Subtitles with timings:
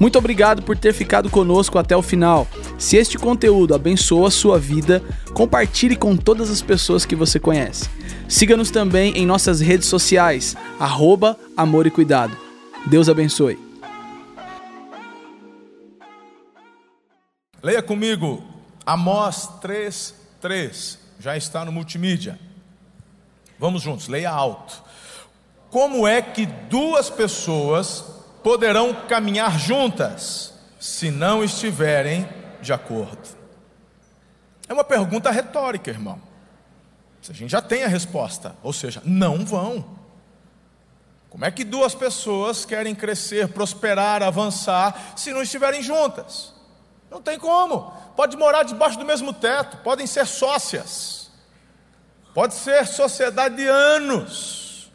[0.00, 2.46] Muito obrigado por ter ficado conosco até o final.
[2.78, 5.02] Se este conteúdo abençoa a sua vida,
[5.34, 7.88] compartilhe com todas as pessoas que você conhece.
[8.28, 12.36] Siga-nos também em nossas redes sociais, arroba Amor e Cuidado.
[12.86, 13.58] Deus abençoe.
[17.62, 18.42] Leia comigo
[18.86, 20.98] Amós 3, 3.
[21.18, 22.38] Já está no multimídia.
[23.58, 24.82] Vamos juntos, leia alto.
[25.68, 28.04] Como é que duas pessoas
[28.42, 32.28] poderão caminhar juntas se não estiverem
[32.60, 33.36] de acordo?
[34.68, 36.20] É uma pergunta retórica, irmão.
[37.28, 39.98] A gente já tem a resposta, ou seja, não vão.
[41.28, 46.54] Como é que duas pessoas querem crescer, prosperar, avançar se não estiverem juntas?
[47.10, 47.92] Não tem como.
[48.16, 51.30] Pode morar debaixo do mesmo teto, podem ser sócias,
[52.34, 54.90] pode ser sociedade de anos.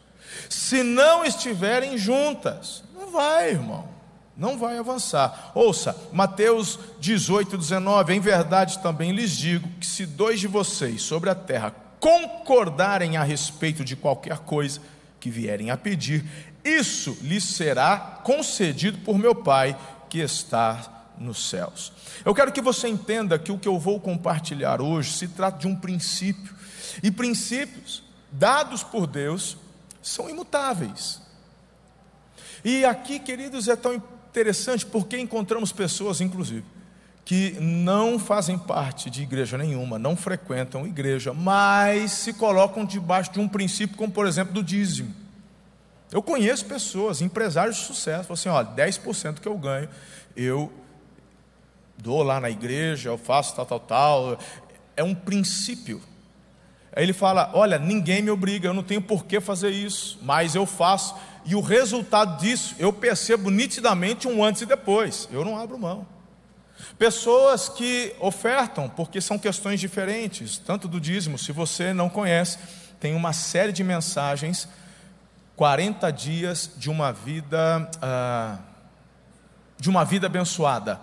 [0.50, 2.83] Se não estiverem juntas,
[3.14, 3.88] vai, irmão,
[4.36, 5.52] não vai avançar.
[5.54, 11.30] Ouça, Mateus 18, 19: Em verdade também lhes digo que se dois de vocês sobre
[11.30, 14.82] a terra concordarem a respeito de qualquer coisa
[15.20, 16.26] que vierem a pedir,
[16.66, 19.78] isso lhes será concedido por meu Pai
[20.10, 21.94] que está nos céus.
[22.26, 25.68] Eu quero que você entenda que o que eu vou compartilhar hoje se trata de
[25.68, 26.54] um princípio,
[27.02, 29.58] e princípios dados por Deus
[30.02, 31.23] são imutáveis.
[32.64, 36.64] E aqui, queridos, é tão interessante porque encontramos pessoas, inclusive,
[37.26, 43.40] que não fazem parte de igreja nenhuma, não frequentam igreja, mas se colocam debaixo de
[43.40, 45.14] um princípio, como por exemplo do dízimo.
[46.12, 49.90] Eu conheço pessoas, empresários de sucesso, assim: ó, 10% que eu ganho,
[50.36, 50.72] eu
[51.98, 54.40] dou lá na igreja, eu faço tal, tal, tal.
[54.96, 56.02] É um princípio.
[56.96, 60.56] Aí ele fala: olha, ninguém me obriga, eu não tenho por que fazer isso, mas
[60.56, 61.16] eu faço.
[61.46, 65.28] E o resultado disso, eu percebo nitidamente um antes e depois.
[65.32, 66.08] Eu não abro mão.
[66.98, 72.58] Pessoas que ofertam, porque são questões diferentes, tanto do dízimo, se você não conhece,
[73.00, 74.68] tem uma série de mensagens,
[75.56, 78.58] 40 dias de uma vida, ah,
[79.78, 81.00] de uma vida abençoada.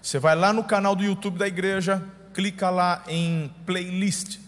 [0.00, 2.02] Você vai lá no canal do YouTube da igreja,
[2.32, 4.38] clica lá em playlist,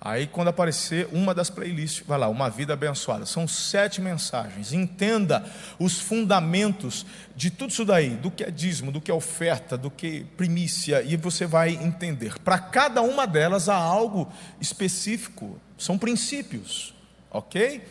[0.00, 3.24] Aí, quando aparecer uma das playlists, vai lá, Uma Vida Abençoada.
[3.24, 4.72] São sete mensagens.
[4.72, 5.44] Entenda
[5.78, 9.90] os fundamentos de tudo isso daí, do que é dízimo, do que é oferta, do
[9.90, 12.38] que é primícia, e você vai entender.
[12.40, 14.30] Para cada uma delas há algo
[14.60, 16.94] específico, são princípios,
[17.30, 17.82] ok?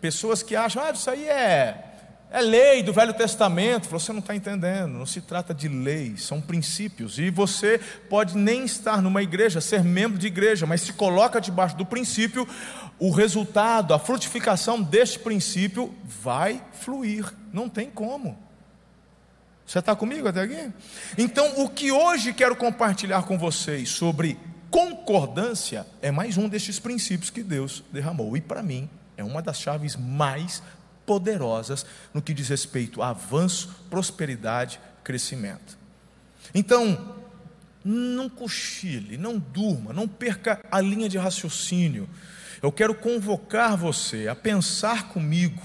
[0.00, 1.93] Pessoas que acham, ah, isso aí é
[2.30, 3.88] é lei do Velho Testamento.
[3.88, 7.18] Você não está entendendo, não se trata de lei, são princípios.
[7.18, 7.80] E você
[8.10, 12.46] pode nem estar numa igreja, ser membro de igreja, mas se coloca debaixo do princípio,
[12.98, 17.32] o resultado, a frutificação deste princípio vai fluir.
[17.52, 18.38] Não tem como.
[19.66, 20.72] Você está comigo até aqui?
[21.16, 24.38] Então, o que hoje quero compartilhar com vocês sobre
[24.70, 28.36] concordância é mais um destes princípios que Deus derramou.
[28.36, 30.62] E para mim, é uma das chaves mais
[31.06, 35.78] poderosas no que diz respeito a avanço, prosperidade, crescimento.
[36.54, 37.16] Então,
[37.84, 42.08] não cochile, não durma, não perca a linha de raciocínio.
[42.62, 45.62] Eu quero convocar você a pensar comigo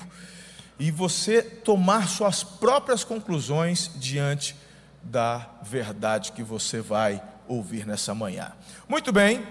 [0.77, 4.56] e você tomar suas próprias conclusões diante
[5.03, 8.51] da verdade que você vai ouvir nessa manhã.
[8.88, 9.45] Muito bem,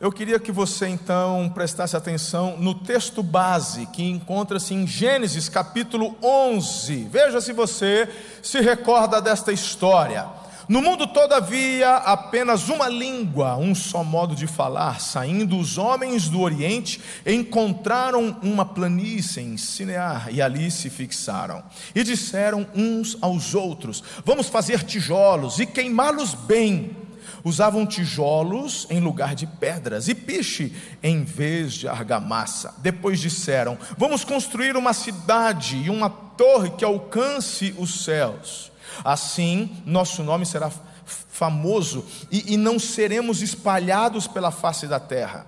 [0.00, 6.16] eu queria que você então prestasse atenção no texto base que encontra-se em Gênesis capítulo
[6.22, 7.06] 11.
[7.10, 8.08] Veja se você
[8.42, 10.26] se recorda desta história.
[10.66, 15.00] No mundo todo havia apenas uma língua, um só modo de falar.
[15.00, 21.62] Saindo os homens do Oriente, encontraram uma planície em Sinear e ali se fixaram.
[21.94, 26.96] E disseram uns aos outros: Vamos fazer tijolos e queimá-los bem
[27.44, 32.74] usavam tijolos em lugar de pedras e piche em vez de argamassa.
[32.78, 38.70] Depois disseram: Vamos construir uma cidade e uma torre que alcance os céus.
[39.04, 40.70] Assim, nosso nome será
[41.04, 45.46] famoso e, e não seremos espalhados pela face da terra.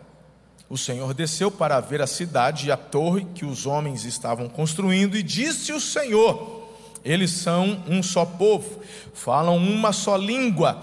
[0.69, 5.19] O Senhor desceu para ver a cidade e a torre que os homens estavam construindo,
[5.19, 6.67] e disse o Senhor:
[7.05, 8.81] Eles são um só povo,
[9.13, 10.83] falam uma só língua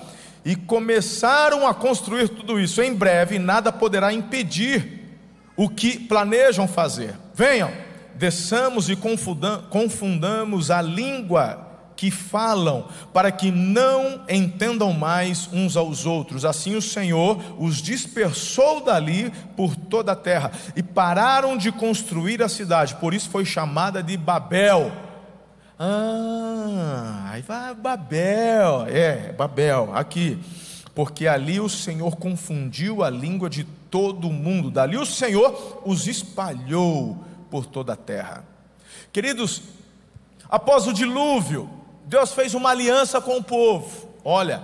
[0.50, 2.82] e começaram a construir tudo isso.
[2.82, 5.16] Em breve, nada poderá impedir
[5.56, 7.14] o que planejam fazer.
[7.36, 7.72] Venham,
[8.16, 8.98] desçamos e
[9.70, 16.44] confundamos a língua que falam, para que não entendam mais uns aos outros.
[16.44, 22.50] Assim o Senhor os dispersou dali por toda a terra e pararam de construir a
[22.50, 25.09] cidade, por isso foi chamada de Babel.
[25.80, 30.38] Ah, Aí vai Babel, é, Babel, aqui.
[30.94, 34.70] Porque ali o Senhor confundiu a língua de todo mundo.
[34.70, 38.44] Dali o Senhor os espalhou por toda a terra.
[39.14, 39.62] Queridos,
[40.50, 41.70] após o dilúvio,
[42.06, 44.10] Deus fez uma aliança com o povo.
[44.26, 44.64] Olha,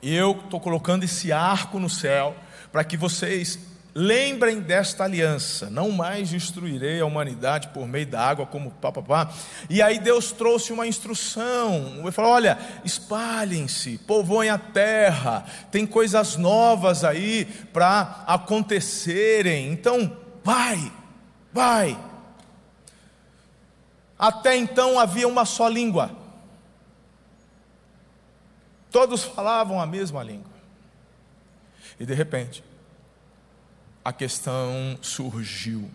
[0.00, 2.36] eu estou colocando esse arco no céu
[2.70, 3.58] para que vocês
[3.94, 5.68] lembrem desta aliança.
[5.68, 9.32] Não mais destruirei a humanidade por meio da água, como papapá.
[9.68, 11.96] E aí Deus trouxe uma instrução.
[11.98, 15.44] Ele falou: olha, espalhem-se, povoem a terra.
[15.70, 19.72] Tem coisas novas aí para acontecerem.
[19.72, 20.92] Então, vai,
[21.52, 21.98] vai.
[24.18, 26.10] Até então havia uma só língua.
[28.90, 30.52] Todos falavam a mesma língua.
[31.98, 32.62] E de repente,
[34.04, 35.90] a questão surgiu.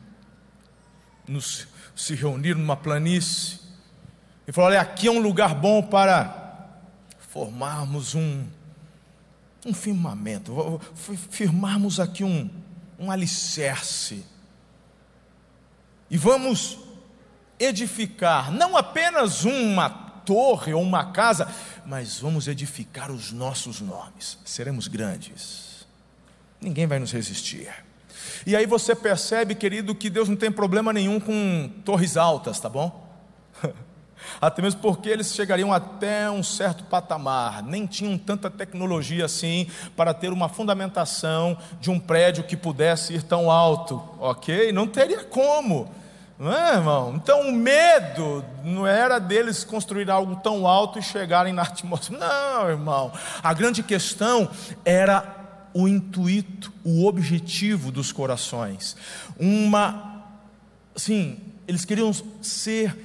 [1.27, 3.59] Nos, se reuniram numa planície
[4.48, 6.69] e falaram: olha, aqui é um lugar bom para
[7.19, 8.45] formarmos um,
[9.65, 10.81] um firmamento,
[11.30, 12.50] firmarmos aqui um,
[12.98, 14.25] um alicerce.
[16.10, 16.80] E vamos
[17.60, 21.51] edificar não apenas uma torre ou uma casa,
[21.86, 24.38] mas vamos edificar os nossos nomes.
[24.45, 25.88] Seremos grandes.
[26.62, 27.87] Ninguém vai nos resistir.
[28.45, 32.69] E aí você percebe, querido, que Deus não tem problema nenhum com torres altas, tá
[32.69, 33.06] bom?
[34.42, 40.13] Até mesmo porque eles chegariam até um certo patamar, nem tinham tanta tecnologia assim para
[40.13, 44.72] ter uma fundamentação de um prédio que pudesse ir tão alto, ok?
[44.72, 45.89] Não teria como.
[46.39, 47.13] Não é, irmão?
[47.16, 52.19] Então o medo não era deles construir algo tão alto e chegarem na atmosfera.
[52.19, 53.12] Não, irmão.
[53.42, 54.48] A grande questão
[54.86, 55.37] era
[55.77, 58.97] o intuito, o objetivo dos corações.
[59.38, 60.25] Uma,
[60.95, 61.38] sim,
[61.68, 62.97] eles queriam ser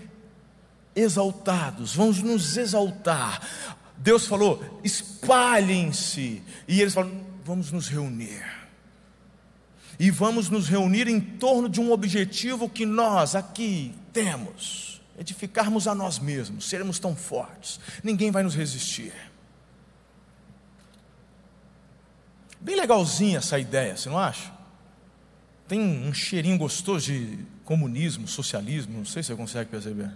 [0.97, 3.47] exaltados, vamos nos exaltar.
[3.99, 6.43] Deus falou: espalhem-se.
[6.67, 8.43] E eles falaram: vamos nos reunir.
[10.01, 15.95] E vamos nos reunir em torno de um objetivo que nós aqui temos: edificarmos a
[15.95, 19.13] nós mesmos, seremos tão fortes, ninguém vai nos resistir.
[22.63, 24.53] Bem legalzinha essa ideia, você não acha?
[25.67, 30.13] Tem um cheirinho gostoso de comunismo, socialismo, não sei se você consegue perceber.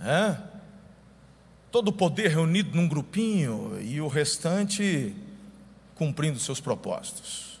[0.00, 0.38] É?
[1.70, 5.14] Todo o poder reunido num grupinho e o restante
[5.94, 7.60] cumprindo seus propósitos.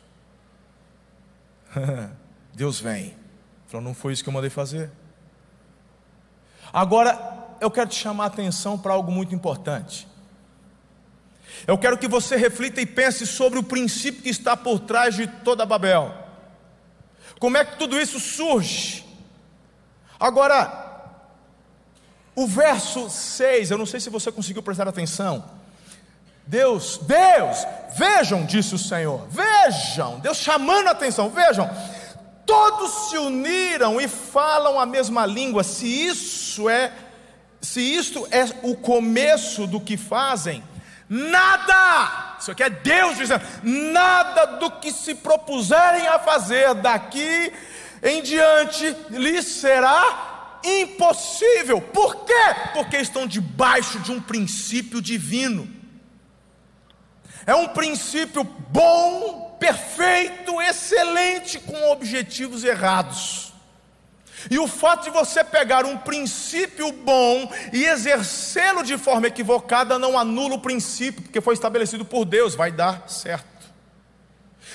[2.54, 3.14] Deus vem.
[3.66, 4.90] Falou, não foi isso que eu mandei fazer.
[6.72, 10.08] Agora, eu quero te chamar a atenção para algo muito importante.
[11.66, 15.26] Eu quero que você reflita e pense sobre o princípio que está por trás de
[15.26, 16.14] toda Babel.
[17.38, 19.04] Como é que tudo isso surge?
[20.18, 20.86] Agora,
[22.34, 25.44] o verso 6, eu não sei se você conseguiu prestar atenção.
[26.46, 27.66] Deus, Deus,
[27.96, 31.68] vejam, disse o Senhor, vejam, Deus chamando a atenção, vejam,
[32.46, 35.64] todos se uniram e falam a mesma língua.
[35.64, 36.92] Se isso é,
[37.60, 40.62] se isto é o começo do que fazem,
[41.08, 47.52] Nada, isso aqui é Deus dizendo, nada do que se propuserem a fazer daqui
[48.02, 51.80] em diante lhes será impossível.
[51.80, 52.32] Por quê?
[52.74, 55.68] Porque estão debaixo de um princípio divino.
[57.46, 63.45] É um princípio bom, perfeito, excelente, com objetivos errados.
[64.50, 70.18] E o fato de você pegar um princípio bom e exercê-lo de forma equivocada não
[70.18, 73.56] anula o princípio, porque foi estabelecido por Deus, vai dar certo.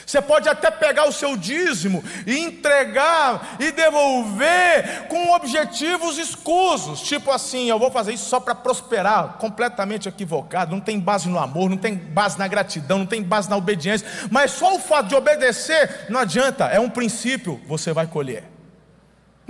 [0.05, 7.31] Você pode até pegar o seu dízimo e entregar e devolver com objetivos escusos, tipo
[7.31, 11.69] assim, eu vou fazer isso só para prosperar, completamente equivocado, não tem base no amor,
[11.69, 15.15] não tem base na gratidão, não tem base na obediência, mas só o fato de
[15.15, 18.43] obedecer não adianta, é um princípio, você vai colher.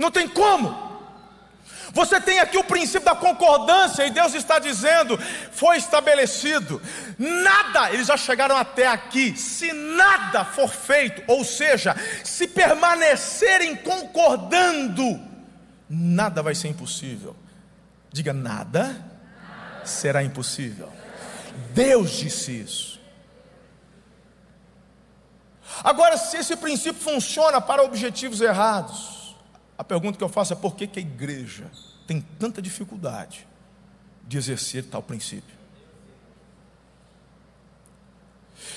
[0.02, 0.90] Não tem como.
[1.92, 5.16] Você tem aqui o princípio da concordância, e Deus está dizendo:
[5.52, 6.82] foi estabelecido,
[7.16, 11.94] nada, eles já chegaram até aqui, se nada for feito, ou seja,
[12.24, 15.20] se permanecerem concordando,
[15.88, 17.36] nada vai ser impossível.
[18.10, 18.96] Diga: nada
[19.84, 20.92] será impossível.
[21.72, 23.00] Deus disse isso.
[25.84, 29.21] Agora, se esse princípio funciona para objetivos errados,
[29.76, 31.70] a pergunta que eu faço é por que, que a igreja
[32.06, 33.46] tem tanta dificuldade
[34.26, 35.62] de exercer tal princípio?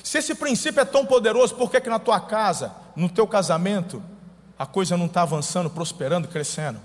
[0.03, 4.01] Se esse princípio é tão poderoso, por que, que na tua casa, no teu casamento,
[4.57, 6.79] a coisa não está avançando, prosperando, crescendo?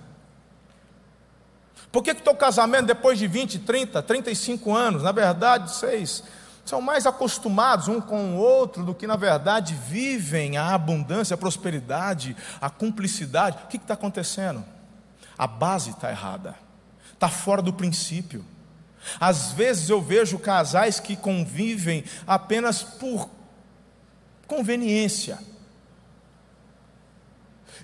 [1.90, 6.22] Por que, que teu casamento, depois de 20, 30, 35 anos, na verdade, vocês
[6.64, 11.38] são mais acostumados um com o outro do que, na verdade, vivem a abundância, a
[11.38, 13.58] prosperidade, a cumplicidade?
[13.64, 14.64] O que está acontecendo?
[15.36, 16.54] A base está errada,
[17.12, 18.44] está fora do princípio.
[19.18, 23.28] Às vezes eu vejo casais que convivem apenas por
[24.46, 25.38] conveniência.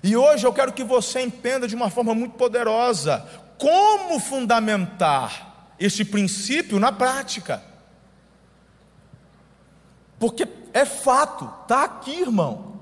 [0.03, 6.05] E hoje eu quero que você entenda de uma forma muito poderosa como fundamentar este
[6.05, 7.63] princípio na prática.
[10.19, 12.79] Porque é fato, está aqui, irmão.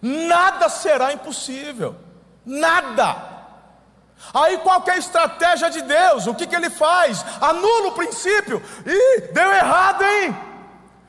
[0.00, 1.96] Nada será impossível.
[2.44, 3.38] Nada.
[4.34, 6.26] Aí qual é a estratégia de Deus?
[6.26, 7.24] O que, que ele faz?
[7.40, 8.62] Anula o princípio.
[8.84, 10.36] Ih, deu errado, hein?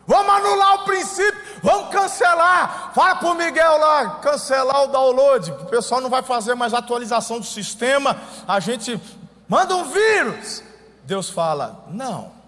[0.05, 2.91] Vamos anular o princípio, vamos cancelar.
[2.95, 5.51] Fala para o Miguel lá, cancelar o download.
[5.51, 8.19] O pessoal não vai fazer mais atualização do sistema.
[8.47, 8.99] A gente
[9.47, 10.63] manda um vírus.
[11.03, 12.38] Deus fala: não.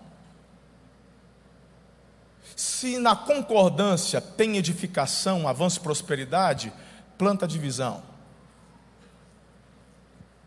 [2.61, 6.71] Se na concordância tem edificação, avanço prosperidade,
[7.17, 8.03] planta divisão.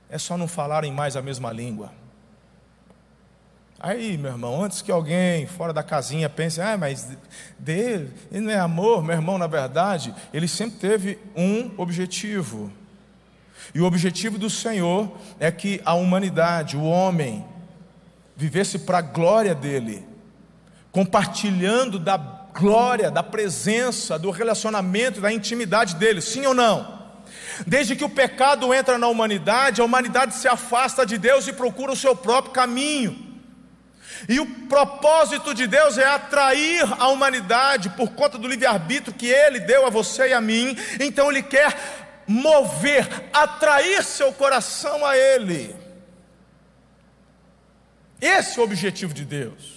[0.09, 1.93] É só não falarem mais a mesma língua.
[3.81, 7.09] Aí, meu irmão, antes que alguém fora da casinha pense, ah, mas
[7.59, 12.71] dele, ele não é amor, meu irmão, na verdade, ele sempre teve um objetivo.
[13.75, 17.45] E o objetivo do Senhor é que a humanidade, o homem,
[18.37, 20.14] vivesse para a glória dele,
[20.95, 27.03] compartilhando da glória, da presença, do relacionamento, da intimidade dele, sim ou não?
[27.67, 31.91] Desde que o pecado entra na humanidade, a humanidade se afasta de Deus e procura
[31.91, 33.35] o seu próprio caminho.
[34.29, 39.59] E o propósito de Deus é atrair a humanidade por conta do livre-arbítrio que Ele
[39.59, 40.77] deu a você e a mim.
[41.01, 41.77] Então Ele quer
[42.25, 45.75] mover, atrair seu coração a Ele.
[48.21, 49.74] Esse é o objetivo de Deus.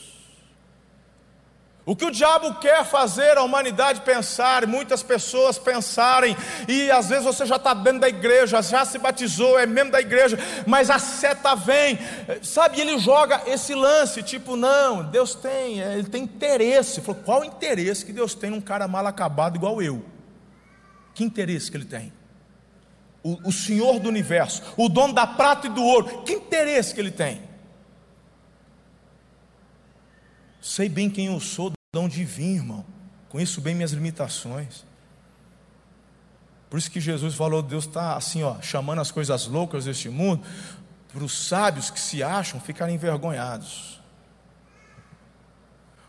[1.87, 6.35] O que o diabo quer fazer a humanidade pensar, muitas pessoas pensarem,
[6.67, 10.01] e às vezes você já está dentro da igreja, já se batizou, é membro da
[10.01, 11.97] igreja, mas a seta vem,
[12.43, 12.81] sabe?
[12.81, 16.99] Ele joga esse lance, tipo, não, Deus tem, é, ele tem interesse.
[16.99, 20.03] Falou, qual interesse que Deus tem num cara mal acabado igual eu?
[21.13, 22.11] Que interesse que ele tem?
[23.23, 26.99] O, o Senhor do universo, o dono da prata e do ouro, que interesse que
[26.99, 27.47] ele tem?
[30.59, 32.85] Sei bem quem eu sou, de onde vim, irmão.
[33.29, 34.85] Conheço bem minhas limitações.
[36.69, 40.45] Por isso que Jesus falou: Deus está assim, ó, chamando as coisas loucas deste mundo,
[41.13, 44.01] para os sábios que se acham ficarem envergonhados.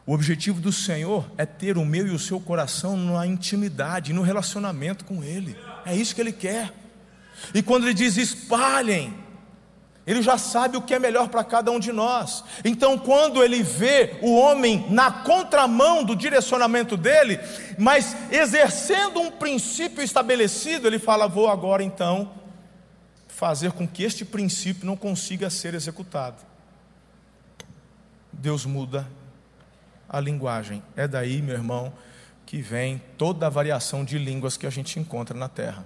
[0.05, 4.23] O objetivo do Senhor é ter o meu e o seu coração na intimidade, no
[4.23, 5.57] relacionamento com Ele.
[5.85, 6.73] É isso que Ele quer.
[7.55, 9.15] E quando Ele diz espalhem,
[10.09, 12.43] ele já sabe o que é melhor para cada um de nós.
[12.65, 17.39] Então, quando ele vê o homem na contramão do direcionamento dele,
[17.77, 22.31] mas exercendo um princípio estabelecido, ele fala: Vou agora então
[23.29, 26.43] fazer com que este princípio não consiga ser executado.
[28.33, 29.07] Deus muda
[30.09, 30.83] a linguagem.
[30.97, 31.93] É daí, meu irmão,
[32.47, 35.85] que vem toda a variação de línguas que a gente encontra na terra.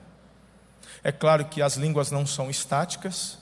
[1.03, 3.42] É claro que as línguas não são estáticas,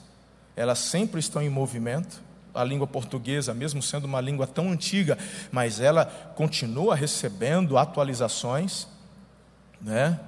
[0.61, 2.21] elas sempre estão em movimento.
[2.53, 5.17] A língua portuguesa, mesmo sendo uma língua tão antiga,
[5.51, 8.87] mas ela continua recebendo atualizações,
[9.81, 10.21] né?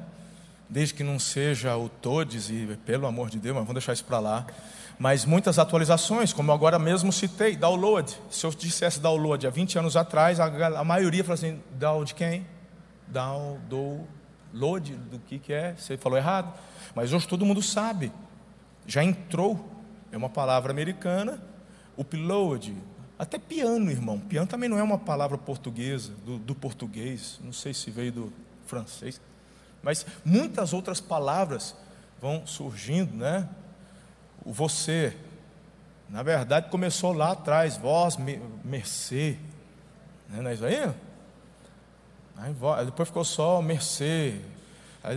[0.70, 4.04] Desde que não seja o todes e pelo amor de Deus, mas vamos deixar isso
[4.04, 4.46] para lá.
[4.98, 8.16] Mas muitas atualizações, como agora mesmo citei, download.
[8.30, 12.14] Se eu dissesse download há 20 anos atrás, a, a maioria fala assim, down de
[12.14, 12.46] quem?
[13.08, 13.98] Down, do,
[14.52, 15.74] do que que é?
[15.76, 16.54] Você falou errado.
[16.94, 18.10] Mas hoje todo mundo sabe.
[18.86, 19.81] Já entrou
[20.12, 21.42] é uma palavra americana.
[21.96, 22.76] Upload,
[23.18, 24.18] até piano, irmão.
[24.18, 28.32] Piano também não é uma palavra portuguesa, do, do português, não sei se veio do
[28.66, 29.20] francês.
[29.82, 31.74] Mas muitas outras palavras
[32.20, 33.48] vão surgindo, né?
[34.44, 35.16] O você,
[36.08, 38.16] na verdade, começou lá atrás, vós,
[38.64, 39.38] mercê.
[40.28, 40.42] Né?
[40.42, 40.92] Não é isso aí?
[42.36, 44.40] aí depois ficou só mercê.
[45.02, 45.16] Aí,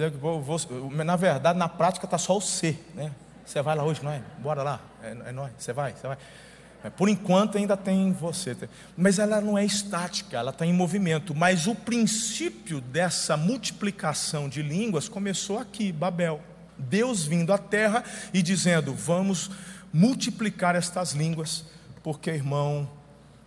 [1.04, 3.12] na verdade, na prática está só o C, né?
[3.46, 4.22] Você vai lá hoje, não é?
[4.40, 6.18] Bora lá, é, é nós, você vai, você vai.
[6.84, 8.56] É, por enquanto ainda tem você.
[8.96, 11.34] Mas ela não é estática, ela está em movimento.
[11.34, 16.42] Mas o princípio dessa multiplicação de línguas começou aqui, Babel.
[16.78, 19.50] Deus vindo à terra e dizendo: vamos
[19.92, 21.66] multiplicar estas línguas,
[22.04, 22.90] porque, irmão,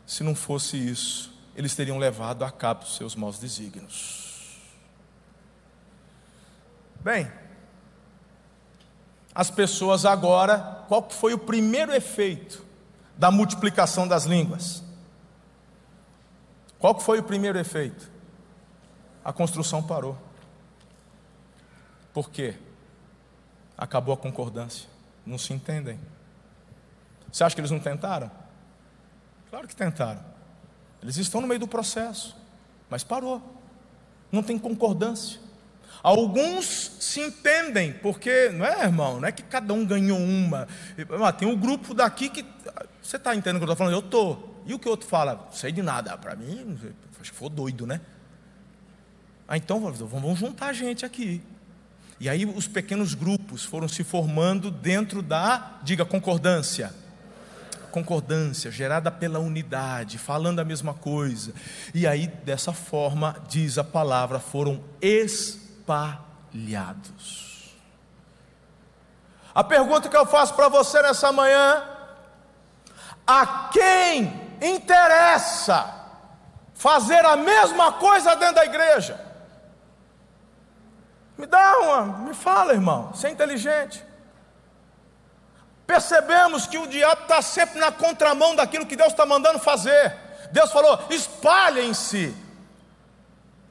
[0.06, 4.58] se não fosse isso, eles teriam levado a cabo seus maus desígnios.
[7.00, 7.30] Bem,
[9.38, 12.66] as pessoas agora qual foi o primeiro efeito
[13.16, 14.82] da multiplicação das línguas?
[16.76, 18.10] Qual foi o primeiro efeito?
[19.24, 20.18] A construção parou.
[22.12, 22.56] Por quê?
[23.76, 24.88] Acabou a concordância.
[25.24, 26.00] Não se entendem.
[27.30, 28.28] Você acha que eles não tentaram?
[29.50, 30.24] Claro que tentaram.
[31.00, 32.36] Eles estão no meio do processo,
[32.90, 33.40] mas parou.
[34.32, 35.38] Não tem concordância.
[36.02, 39.20] Alguns se entendem, porque, não é, irmão?
[39.20, 40.68] Não é que cada um ganhou uma.
[41.38, 42.44] Tem um grupo daqui que.
[43.02, 43.94] Você está entendendo o que eu estou falando?
[43.94, 44.62] Eu estou.
[44.66, 45.34] E o que o outro fala?
[45.46, 46.16] Não sei de nada.
[46.16, 46.78] Para mim,
[47.20, 48.00] acho que foi doido, né?
[49.46, 51.42] Ah, então vamos juntar gente aqui.
[52.20, 56.92] E aí os pequenos grupos foram se formando dentro da, diga, concordância
[57.90, 61.52] concordância, gerada pela unidade, falando a mesma coisa.
[61.94, 64.82] E aí, dessa forma, diz a palavra, foram
[65.88, 67.74] espalhados.
[69.54, 71.82] A pergunta que eu faço para você nessa manhã:
[73.26, 75.94] a quem interessa
[76.74, 79.26] fazer a mesma coisa dentro da igreja?
[81.36, 84.04] Me dá uma, me fala, irmão, você é inteligente.
[85.86, 90.14] Percebemos que o diabo está sempre na contramão daquilo que Deus está mandando fazer.
[90.52, 92.36] Deus falou: espalhem-se.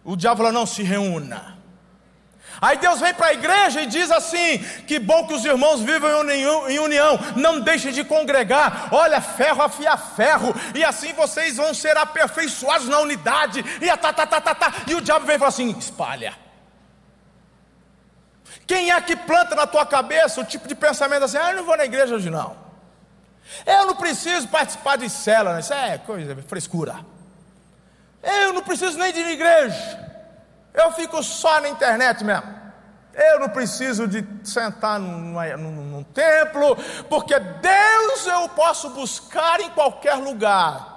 [0.03, 1.56] O diabo falou: não se reúna.
[2.59, 6.09] Aí Deus vem para a igreja e diz assim: que bom que os irmãos vivam
[6.69, 8.89] em união, não deixem de congregar.
[8.91, 13.63] Olha, ferro afia ferro, e assim vocês vão ser aperfeiçoados na unidade.
[13.81, 14.73] E, a tá, tá, tá, tá, tá.
[14.87, 16.33] e o diabo vem e fala assim: espalha.
[18.65, 21.63] Quem é que planta na tua cabeça o tipo de pensamento assim, ah, eu não
[21.63, 22.57] vou na igreja hoje não.
[23.65, 25.59] Eu não preciso participar de célula, né?
[25.61, 26.97] isso é coisa, frescura.
[28.21, 30.06] Eu não preciso nem de igreja.
[30.77, 32.55] Eu fico só na internet mesmo.
[33.13, 36.77] Eu não preciso de sentar num, num, templo,
[37.09, 40.95] porque Deus eu posso buscar em qualquer lugar.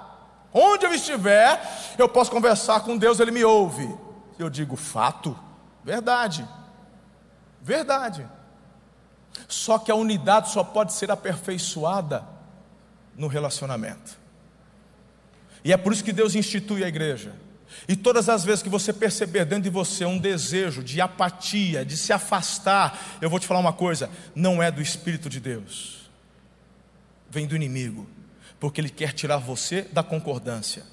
[0.53, 1.59] Onde eu estiver,
[1.97, 3.91] eu posso conversar com Deus, Ele me ouve.
[4.37, 5.37] Eu digo, fato,
[5.83, 6.47] verdade.
[7.59, 8.27] Verdade.
[9.47, 12.23] Só que a unidade só pode ser aperfeiçoada
[13.15, 14.19] no relacionamento.
[15.63, 17.33] E é por isso que Deus institui a igreja.
[17.87, 21.97] E todas as vezes que você perceber dentro de você um desejo de apatia, de
[21.97, 26.09] se afastar, eu vou te falar uma coisa: não é do Espírito de Deus,
[27.29, 28.07] vem do inimigo,
[28.59, 30.83] porque ele quer tirar você da concordância.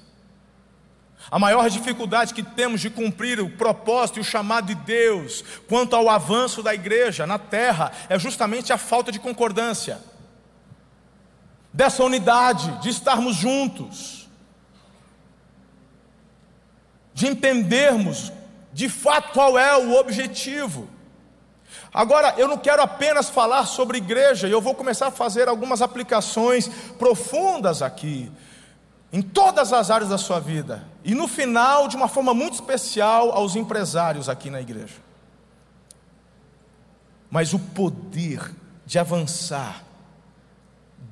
[1.29, 5.95] A maior dificuldade que temos de cumprir o propósito e o chamado de Deus quanto
[5.95, 9.99] ao avanço da igreja na terra é justamente a falta de concordância,
[11.73, 14.18] dessa unidade, de estarmos juntos,
[17.13, 18.31] de entendermos
[18.71, 20.87] de fato qual é o objetivo.
[21.93, 26.67] Agora, eu não quero apenas falar sobre igreja, eu vou começar a fazer algumas aplicações
[26.97, 28.31] profundas aqui
[29.11, 30.83] em todas as áreas da sua vida.
[31.03, 34.95] E no final, de uma forma muito especial, aos empresários aqui na igreja.
[37.29, 38.53] Mas o poder
[38.85, 39.83] de avançar,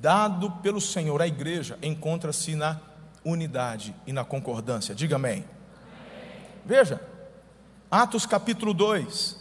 [0.00, 2.80] dado pelo Senhor à igreja, encontra-se na
[3.24, 4.94] unidade e na concordância.
[4.94, 5.44] Diga amém.
[6.68, 7.00] Veja,
[7.90, 9.36] Atos capítulo 2.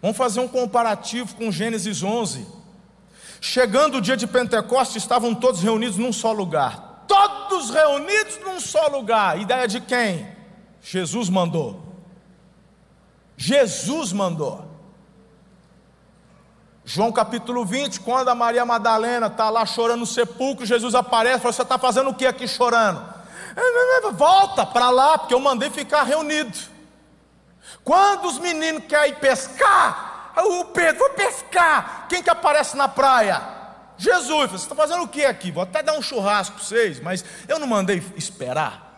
[0.00, 2.46] Vamos fazer um comparativo com Gênesis 11.
[3.38, 6.92] Chegando o dia de Pentecostes, estavam todos reunidos num só lugar
[7.52, 9.38] todos reunidos num só lugar.
[9.38, 10.26] Ideia de quem?
[10.80, 11.82] Jesus mandou.
[13.36, 14.64] Jesus mandou.
[16.84, 21.40] João capítulo 20, quando a Maria Madalena está lá chorando no sepulcro, Jesus aparece e
[21.40, 23.21] fala: Você está fazendo o que aqui chorando?
[24.12, 26.56] Volta para lá, porque eu mandei ficar reunido.
[27.84, 32.06] Quando os meninos querem ir pescar, o Pedro, vou pescar.
[32.08, 33.42] Quem que aparece na praia?
[33.98, 35.50] Jesus, você está fazendo o que aqui?
[35.50, 38.90] Vou até dar um churrasco para vocês, mas eu não mandei esperar.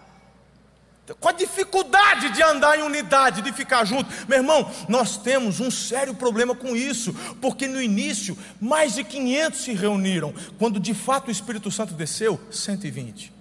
[1.20, 5.70] Com a dificuldade de andar em unidade, de ficar junto, meu irmão, nós temos um
[5.70, 7.12] sério problema com isso,
[7.42, 12.40] porque no início mais de 500 se reuniram, quando de fato o Espírito Santo desceu,
[12.50, 13.33] 120.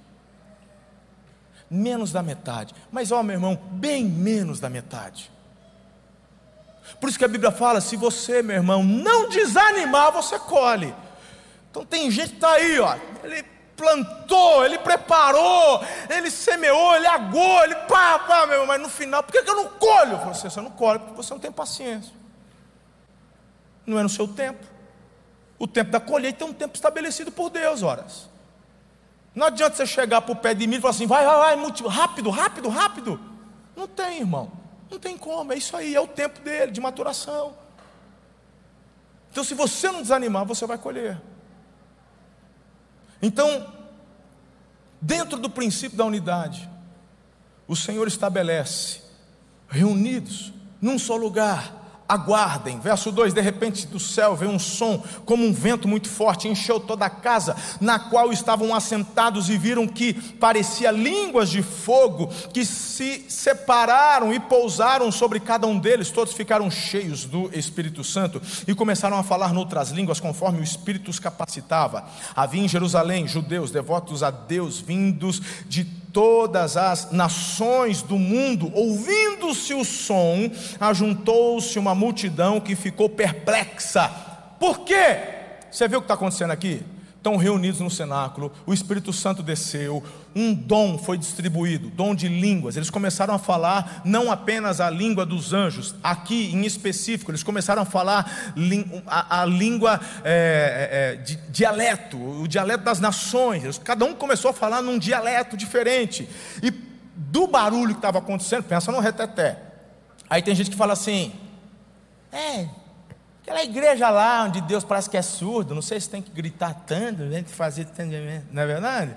[1.76, 5.32] Menos da metade, mas ó, meu irmão, bem menos da metade.
[7.02, 10.94] Por isso que a Bíblia fala: se você, meu irmão, não desanimar, você colhe.
[11.72, 13.44] Então tem gente que está aí, ó, ele
[13.76, 19.32] plantou, ele preparou, ele semeou, ele agou, ele pá, pá, meu, mas no final, por
[19.32, 20.12] que, que eu não colho?
[20.12, 22.14] Eu falei assim, você não colhe porque você não tem paciência.
[23.84, 24.64] Não é no seu tempo.
[25.58, 28.32] O tempo da colheita é um tempo estabelecido por Deus, horas.
[29.36, 31.72] Não adianta você chegar para o pé de milho e falar assim, vai, vai, vai,
[31.90, 33.20] rápido, rápido, rápido.
[33.76, 34.52] Não tem, irmão.
[34.90, 37.56] Não tem como, é isso aí, é o tempo dele, de maturação.
[39.32, 41.20] Então, se você não desanimar, você vai colher.
[43.20, 43.66] Então,
[45.02, 46.70] dentro do princípio da unidade,
[47.68, 49.02] o Senhor estabelece
[49.68, 51.74] reunidos num só lugar,
[52.08, 52.80] aguardem.
[52.80, 56.80] Verso 2: De repente do céu veio um som, como um vento muito forte, encheu
[56.80, 62.66] toda a casa, na qual estavam assentados, e viram que parecia línguas de fogo, que
[62.66, 66.12] se separaram e pousaram sobre cada um deles.
[66.12, 71.10] Todos ficaram cheios do Espírito Santo e começaram a falar noutras línguas, conforme o Espírito
[71.10, 72.06] os capacitava.
[72.36, 79.74] Havia em Jerusalém judeus devotos a Deus, vindos de todas as nações do mundo, ouvindo-se
[79.74, 80.50] o som,
[80.80, 84.10] ajuntou-se uma multidão que ficou perplexa.
[84.60, 85.18] Por quê?
[85.70, 86.84] Você viu o que está acontecendo aqui?
[87.24, 90.04] Estão reunidos no cenáculo, o Espírito Santo desceu,
[90.36, 92.76] um dom foi distribuído, dom de línguas.
[92.76, 97.82] Eles começaram a falar não apenas a língua dos anjos, aqui em específico, eles começaram
[97.82, 98.54] a falar
[99.08, 103.78] a, a língua é, é, é, de dialeto, o dialeto das nações.
[103.78, 106.28] Cada um começou a falar num dialeto diferente.
[106.62, 106.72] E
[107.16, 109.60] do barulho que estava acontecendo, pensa no reteté.
[110.30, 111.32] Aí tem gente que fala assim:
[112.34, 112.68] é,
[113.44, 116.74] aquela igreja lá onde Deus parece que é surdo, não sei se tem que gritar
[116.88, 118.12] tanto, tem que fazer tanto,
[118.52, 119.12] não é verdade?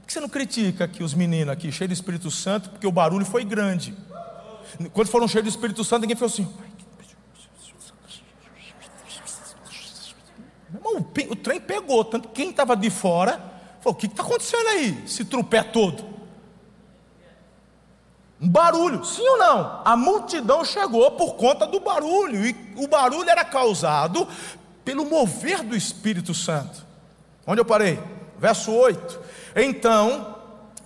[0.00, 2.92] Por que você não critica aqui os meninos aqui, cheios do Espírito Santo, porque o
[2.92, 3.94] barulho foi grande.
[4.92, 6.48] Quando foram cheios do Espírito Santo, ninguém falou assim.
[10.72, 13.38] Irmão, o trem pegou, tanto quem estava de fora
[13.80, 15.02] falou: o que está acontecendo aí?
[15.04, 16.13] Esse trupé todo.
[18.46, 19.80] Barulho, sim ou não?
[19.84, 24.28] A multidão chegou por conta do barulho, e o barulho era causado
[24.84, 26.84] pelo mover do Espírito Santo.
[27.46, 27.98] Onde eu parei?
[28.38, 29.20] Verso 8.
[29.56, 30.36] Então,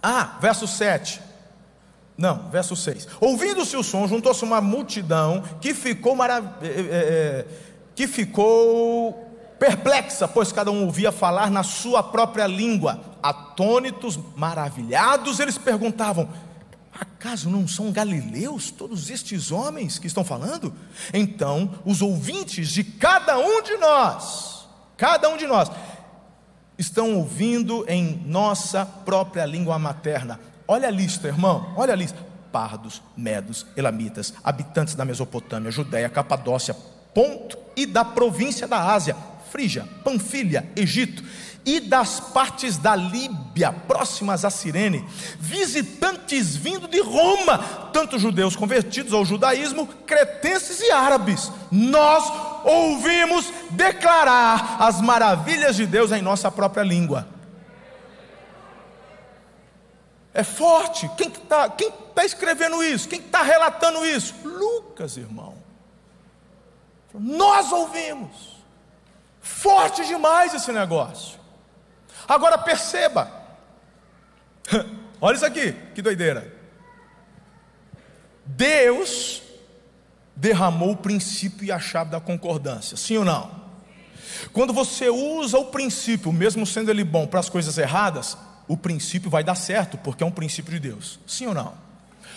[0.03, 1.21] ah, verso 7.
[2.17, 3.09] Não, verso 6.
[3.21, 6.45] Ouvindo-se o som, juntou-se uma multidão que ficou marav...
[6.63, 7.47] É, é, é,
[7.95, 9.27] que ficou
[9.59, 13.01] perplexa, pois cada um ouvia falar na sua própria língua.
[13.21, 16.29] Atônitos, maravilhados, eles perguntavam:
[17.01, 20.75] Acaso não são galileus todos estes homens que estão falando?
[21.15, 25.71] Então, os ouvintes de cada um de nós, cada um de nós,
[26.77, 30.41] estão ouvindo em nossa própria língua materna.
[30.67, 32.19] Olha a lista, irmão, olha a lista:
[32.51, 36.75] pardos, medos, elamitas, habitantes da Mesopotâmia, Judéia, Capadócia,
[37.15, 39.17] Ponto e da província da Ásia,
[39.51, 41.23] Frígia, Panfilha, Egito
[41.69, 45.05] e das partes da Líbia, próximas a Cirene,
[45.39, 47.59] visitantes vindo de Roma,
[47.93, 51.53] tanto judeus convertidos ao judaísmo, cretenses e árabes.
[51.71, 52.25] Nós
[52.65, 57.29] ouvimos declarar as maravilhas de Deus em nossa própria língua.
[60.33, 61.11] É forte.
[61.17, 63.09] Quem está quem tá escrevendo isso?
[63.09, 64.35] Quem está relatando isso?
[64.43, 65.55] Lucas, irmão.
[67.13, 68.58] Nós ouvimos.
[69.49, 71.39] Forte demais esse negócio.
[72.29, 73.33] Agora perceba.
[75.21, 76.53] Olha isso aqui, que doideira.
[78.45, 79.43] Deus
[80.37, 83.51] derramou o princípio e a chave da concordância, sim ou não?
[84.53, 88.37] Quando você usa o princípio, mesmo sendo ele bom, para as coisas erradas,
[88.69, 91.75] o princípio vai dar certo, porque é um princípio de Deus, sim ou não?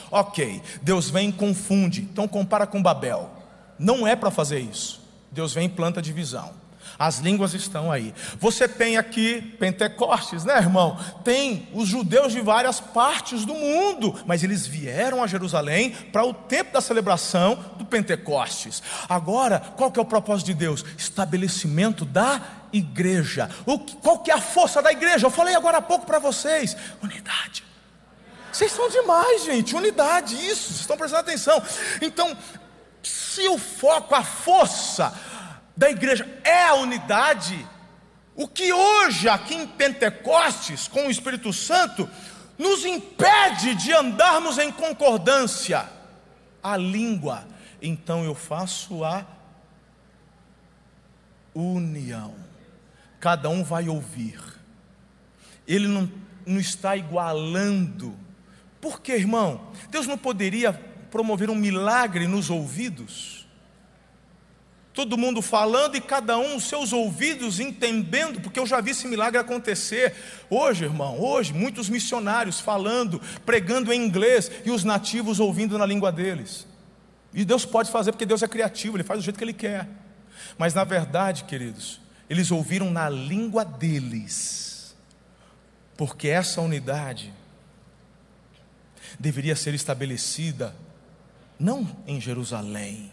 [0.10, 3.30] Ok, Deus vem e confunde, então compara com Babel,
[3.78, 6.61] não é para fazer isso, Deus vem e planta divisão.
[7.01, 8.13] As línguas estão aí.
[8.39, 10.99] Você tem aqui Pentecostes, né, irmão?
[11.23, 16.31] Tem os judeus de várias partes do mundo, mas eles vieram a Jerusalém para o
[16.31, 18.83] tempo da celebração do Pentecostes.
[19.09, 20.85] Agora, qual que é o propósito de Deus?
[20.95, 22.39] Estabelecimento da
[22.71, 23.49] igreja.
[23.65, 25.25] O, qual que é a força da igreja?
[25.25, 27.63] Eu falei agora há pouco para vocês: unidade.
[28.51, 29.75] Vocês são demais, gente.
[29.75, 30.65] Unidade, isso.
[30.65, 31.63] Vocês estão prestando atenção.
[31.99, 32.37] Então,
[33.01, 35.11] se o foco, a força,
[35.75, 37.67] da igreja é a unidade,
[38.36, 42.10] o que hoje, aqui em Pentecostes, com o Espírito Santo,
[42.57, 45.89] nos impede de andarmos em concordância.
[46.63, 47.47] A língua,
[47.81, 49.25] então eu faço a
[51.55, 52.36] união.
[53.19, 54.39] Cada um vai ouvir.
[55.67, 56.12] Ele não,
[56.45, 58.15] não está igualando.
[58.79, 59.71] Por que, irmão?
[59.89, 60.73] Deus não poderia
[61.10, 63.40] promover um milagre nos ouvidos?
[64.93, 69.08] Todo mundo falando e cada um os seus ouvidos entendendo, porque eu já vi esse
[69.08, 70.15] milagre acontecer.
[70.49, 76.12] Hoje, irmão, hoje, muitos missionários falando, pregando em inglês e os nativos ouvindo na língua
[76.12, 76.67] deles.
[77.34, 79.88] E Deus pode fazer porque Deus é criativo, Ele faz do jeito que Ele quer.
[80.58, 84.95] Mas na verdade, queridos, eles ouviram na língua deles,
[85.95, 87.34] porque essa unidade
[89.19, 90.75] deveria ser estabelecida
[91.60, 93.12] não em Jerusalém,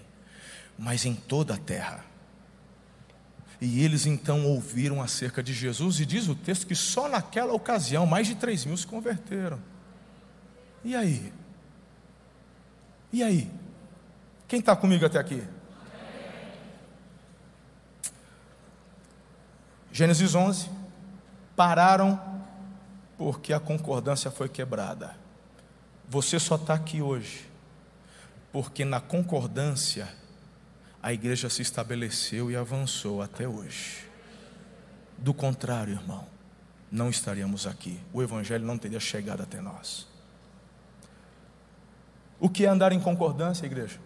[0.79, 2.05] mas em toda a terra.
[3.61, 8.07] E eles então ouviram acerca de Jesus, e diz o texto que só naquela ocasião
[8.07, 9.59] mais de 3 mil se converteram.
[10.85, 11.33] E aí?
[13.13, 13.51] E aí?
[14.47, 15.43] Quem está comigo até aqui?
[19.91, 20.71] Gênesis 11.
[21.57, 22.21] Pararam
[23.17, 25.17] porque a concordância foi quebrada.
[26.09, 27.49] Você só está aqui hoje
[28.53, 30.09] porque na concordância
[31.03, 34.09] a igreja se estabeleceu e avançou até hoje.
[35.17, 36.27] Do contrário, irmão,
[36.91, 38.01] não estaríamos aqui.
[38.13, 40.07] O evangelho não teria chegado até nós.
[42.41, 43.99] O que é andar em concordância, igreja?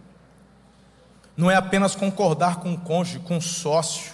[1.36, 4.12] Não é apenas concordar com o cônjuge, com o sócio.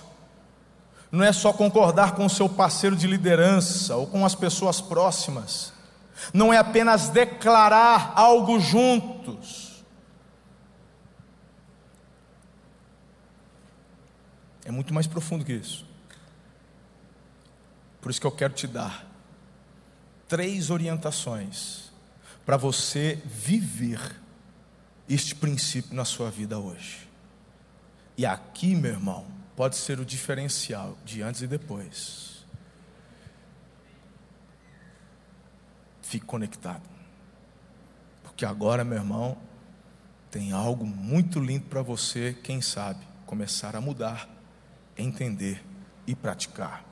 [1.11, 5.73] Não é só concordar com o seu parceiro de liderança ou com as pessoas próximas.
[6.33, 9.68] Não é apenas declarar algo juntos.
[14.69, 15.87] É muito mais profundo que isso.
[18.03, 19.07] Por isso que eu quero te dar
[20.29, 21.91] três orientações
[22.45, 23.99] para você viver
[25.09, 27.09] este princípio na sua vida hoje.
[28.15, 29.27] E aqui, meu irmão,
[29.57, 32.45] pode ser o diferencial de antes e depois.
[36.03, 36.87] Fique conectado.
[38.23, 39.39] Porque agora, meu irmão,
[40.31, 44.37] tem algo muito lindo para você, quem sabe, começar a mudar,
[44.99, 45.65] entender
[46.07, 46.85] e praticar.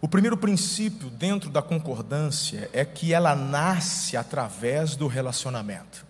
[0.00, 6.04] O primeiro princípio dentro da concordância é que ela nasce através do relacionamento.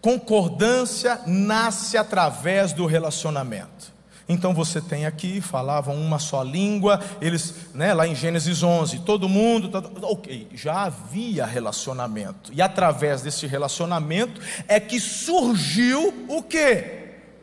[0.00, 3.92] Concordância nasce através do relacionamento.
[4.28, 9.28] Então você tem aqui, falavam uma só língua, eles, né, lá em Gênesis 11, todo
[9.28, 12.52] mundo, tá, ok, já havia relacionamento.
[12.52, 16.97] E através desse relacionamento é que surgiu o que?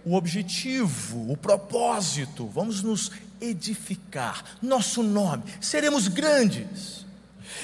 [0.05, 2.45] O objetivo, o propósito.
[2.47, 7.05] Vamos nos edificar, nosso nome, seremos grandes.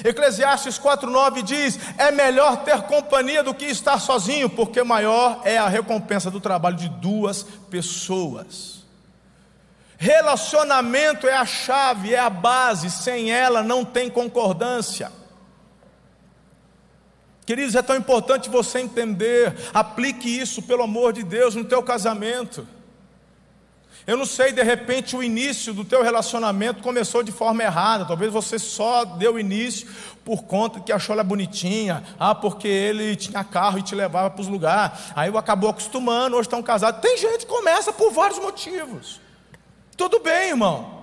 [0.04, 5.68] Eclesiastes 4,9 diz: É melhor ter companhia do que estar sozinho, porque maior é a
[5.68, 8.82] recompensa do trabalho de duas pessoas.
[9.98, 15.12] Relacionamento é a chave, é a base, sem ela não tem concordância.
[17.44, 22.66] Queridos, é tão importante você entender, aplique isso, pelo amor de Deus, no teu casamento.
[24.04, 28.04] Eu não sei, de repente o início do teu relacionamento começou de forma errada.
[28.04, 29.88] Talvez você só deu início
[30.24, 32.02] por conta que achou ela bonitinha.
[32.18, 34.98] Ah, porque ele tinha carro e te levava para os lugares.
[35.14, 37.00] Aí acabou acostumando, hoje estão casados.
[37.00, 39.20] Tem gente que começa por vários motivos.
[39.96, 41.02] Tudo bem, irmão.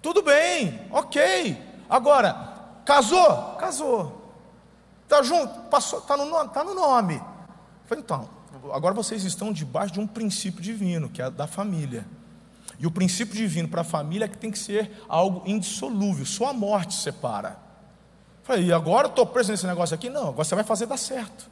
[0.00, 1.58] Tudo bem, ok.
[1.90, 2.54] Agora,
[2.86, 3.56] casou?
[3.58, 4.13] Casou.
[5.04, 5.60] Está junto?
[5.68, 6.48] Passou, está no nome?
[6.48, 7.22] Está no nome.
[7.86, 8.28] Falei, então,
[8.72, 12.04] agora vocês estão debaixo de um princípio divino, que é da família.
[12.78, 16.48] E o princípio divino para a família é que tem que ser algo indissolúvel, só
[16.48, 17.58] a morte separa.
[18.42, 20.10] Falei, e agora estou preso nesse negócio aqui?
[20.10, 21.50] Não, agora você vai fazer dar certo.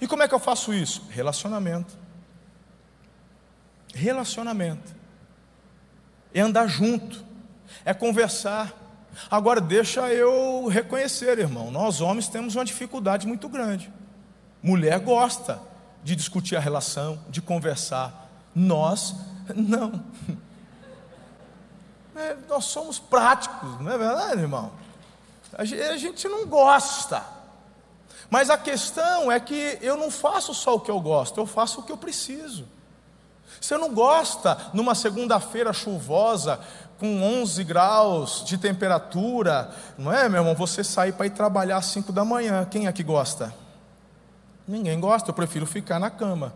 [0.00, 1.02] E como é que eu faço isso?
[1.08, 1.96] Relacionamento.
[3.94, 4.94] Relacionamento.
[6.34, 7.24] É andar junto,
[7.84, 8.74] é conversar.
[9.30, 13.92] Agora deixa eu reconhecer, irmão, nós homens temos uma dificuldade muito grande.
[14.62, 15.60] Mulher gosta
[16.02, 18.28] de discutir a relação, de conversar.
[18.54, 19.14] Nós,
[19.54, 20.04] não.
[22.18, 24.72] É, nós somos práticos, não é verdade, irmão?
[25.52, 27.22] A gente não gosta.
[28.30, 31.80] Mas a questão é que eu não faço só o que eu gosto, eu faço
[31.80, 32.66] o que eu preciso.
[33.60, 36.60] Você não gosta numa segunda-feira chuvosa,
[36.98, 40.54] com 11 graus de temperatura, não é, meu irmão?
[40.54, 42.64] Você sair para ir trabalhar às 5 da manhã.
[42.64, 43.54] Quem é que gosta?
[44.66, 46.52] Ninguém gosta, eu prefiro ficar na cama.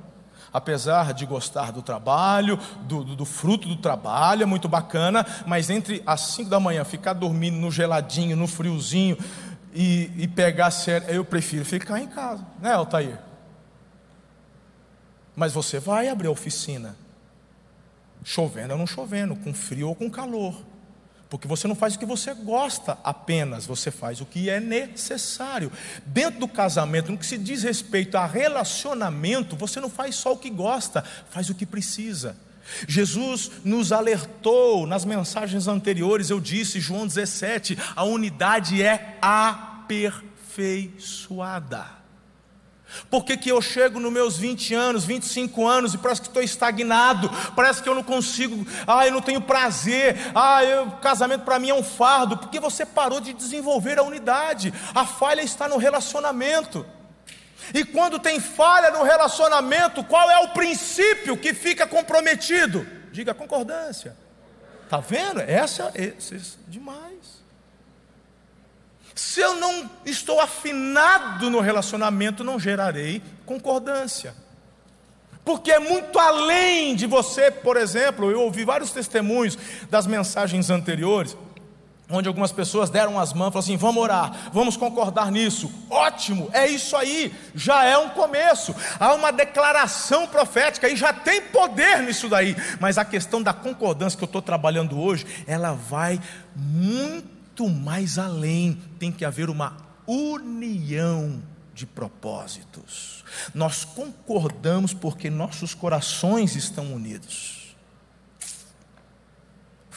[0.53, 5.71] Apesar de gostar do trabalho, do, do, do fruto do trabalho, é muito bacana, mas
[5.71, 9.17] entre as 5 da manhã, ficar dormindo no geladinho, no friozinho
[9.73, 13.30] e, e pegar sério, eu prefiro ficar em casa, né, Altair?
[15.35, 16.97] Mas você vai abrir a oficina,
[18.25, 20.55] chovendo ou não chovendo, com frio ou com calor.
[21.31, 25.71] Porque você não faz o que você gosta apenas, você faz o que é necessário.
[26.05, 30.37] Dentro do casamento, no que se diz respeito a relacionamento, você não faz só o
[30.37, 32.37] que gosta, faz o que precisa.
[32.89, 42.00] Jesus nos alertou nas mensagens anteriores, eu disse, João 17, a unidade é aperfeiçoada.
[43.09, 46.43] Por que, que eu chego nos meus 20 anos, 25 anos e parece que estou
[46.43, 51.59] estagnado, parece que eu não consigo, ah, eu não tenho prazer, ah, eu, casamento para
[51.59, 55.77] mim é um fardo, porque você parou de desenvolver a unidade, a falha está no
[55.77, 56.85] relacionamento.
[57.73, 62.87] E quando tem falha no relacionamento, qual é o princípio que fica comprometido?
[63.13, 64.17] Diga concordância.
[64.89, 65.41] Tá vendo?
[65.41, 66.15] Essa é
[66.67, 67.40] demais.
[69.21, 74.35] Se eu não estou afinado no relacionamento, não gerarei concordância.
[75.45, 79.59] Porque é muito além de você, por exemplo, eu ouvi vários testemunhos
[79.91, 81.37] das mensagens anteriores
[82.13, 85.71] onde algumas pessoas deram as mãos, falaram assim: vamos orar, vamos concordar nisso.
[85.89, 88.75] Ótimo, é isso aí, já é um começo.
[88.99, 92.57] Há uma declaração profética e já tem poder nisso daí.
[92.81, 96.19] Mas a questão da concordância que eu estou trabalhando hoje, ela vai
[96.57, 98.81] muito mais além.
[98.99, 101.43] Tem que haver uma união
[101.75, 103.25] de propósitos.
[103.55, 107.61] Nós concordamos porque nossos corações estão unidos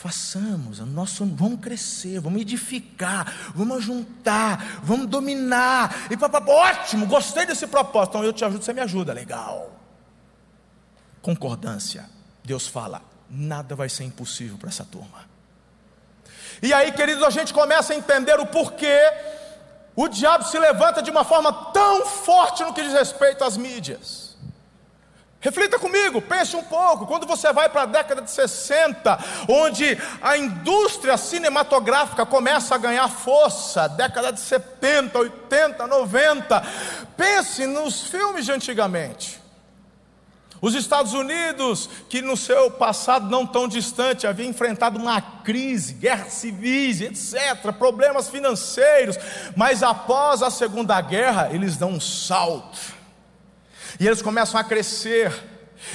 [0.03, 6.11] façamos, nosso, vamos crescer, vamos edificar, vamos juntar, vamos dominar.
[6.11, 8.09] E papá, ótimo, gostei desse propósito.
[8.09, 9.79] Então eu te ajudo, você me ajuda, legal.
[11.21, 12.09] Concordância.
[12.43, 15.32] Deus fala, nada vai ser impossível para essa turma.
[16.63, 18.97] E aí, queridos, a gente começa a entender o porquê
[19.97, 24.37] o diabo se levanta de uma forma tão forte no que diz respeito às mídias.
[25.41, 27.05] Reflita comigo, pense um pouco.
[27.05, 33.09] Quando você vai para a década de 60, onde a indústria cinematográfica começa a ganhar
[33.09, 36.63] força, década de 70, 80, 90,
[37.17, 39.42] pense nos filmes de antigamente.
[40.63, 46.31] Os Estados Unidos, que no seu passado não tão distante havia enfrentado uma crise, guerras
[46.31, 49.17] civis, etc., problemas financeiros,
[49.57, 52.79] mas após a Segunda Guerra, eles dão um salto
[53.99, 55.33] e eles começam a crescer.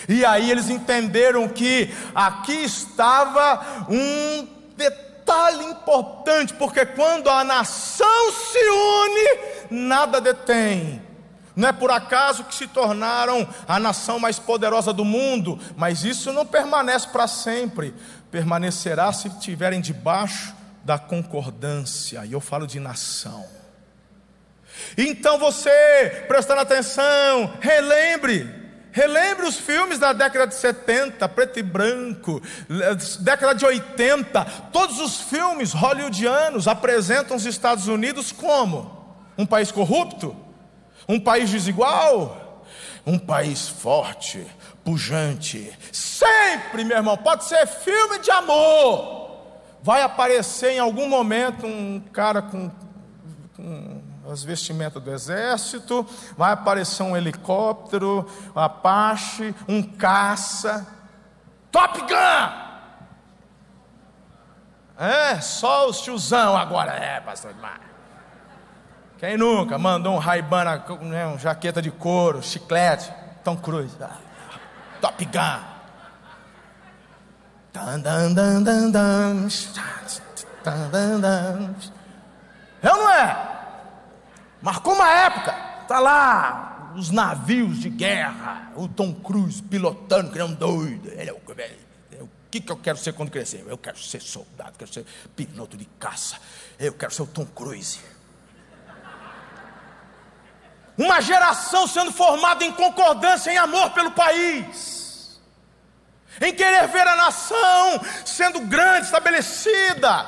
[0.06, 8.58] E aí eles entenderam que aqui estava um detalhe importante, porque quando a nação se
[8.68, 9.38] une,
[9.70, 11.07] nada detém.
[11.58, 16.32] Não é por acaso que se tornaram a nação mais poderosa do mundo, mas isso
[16.32, 17.92] não permanece para sempre,
[18.30, 23.44] permanecerá se estiverem debaixo da concordância, e eu falo de nação.
[24.96, 28.48] Então você, prestando atenção, relembre,
[28.92, 32.40] relembre os filmes da década de 70, preto e branco,
[33.18, 38.96] década de 80, todos os filmes hollywoodianos apresentam os Estados Unidos como?
[39.36, 40.46] Um país corrupto,
[41.08, 42.64] um país desigual,
[43.06, 44.46] um país forte,
[44.84, 45.72] pujante.
[45.90, 49.30] Sempre, meu irmão, pode ser filme de amor.
[49.82, 52.70] Vai aparecer em algum momento um cara com,
[53.56, 60.86] com as vestimentas do exército, vai aparecer um helicóptero, um Apache, um caça,
[61.72, 62.68] Top Gun!
[64.98, 67.87] É, só os tiozão agora, é, pastor Edmar.
[69.18, 74.16] Quem nunca mandou um Raibana, né, um jaqueta de couro, chiclete, Tom Cruise, ah,
[75.00, 75.78] Top Gun.
[77.72, 79.48] Dan, dan, dan, dan, dan,
[80.64, 81.74] dan, dan, dan.
[82.80, 83.48] É ou não é?
[84.62, 85.52] Marcou uma época,
[85.88, 91.08] tá lá os navios de guerra, o Tom Cruise pilotando, que é um doido.
[91.08, 93.64] Ele é o, é o que, que eu quero ser quando crescer?
[93.66, 95.04] Eu quero ser soldado, quero ser
[95.34, 96.36] piloto de caça.
[96.78, 97.98] Eu quero ser o Tom Cruise.
[100.98, 105.40] Uma geração sendo formada em concordância, em amor pelo país,
[106.40, 110.26] em querer ver a nação sendo grande, estabelecida.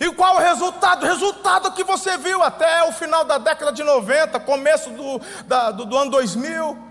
[0.00, 1.04] E qual o resultado?
[1.04, 5.70] O resultado que você viu até o final da década de 90, começo do, da,
[5.70, 6.90] do, do ano 2000.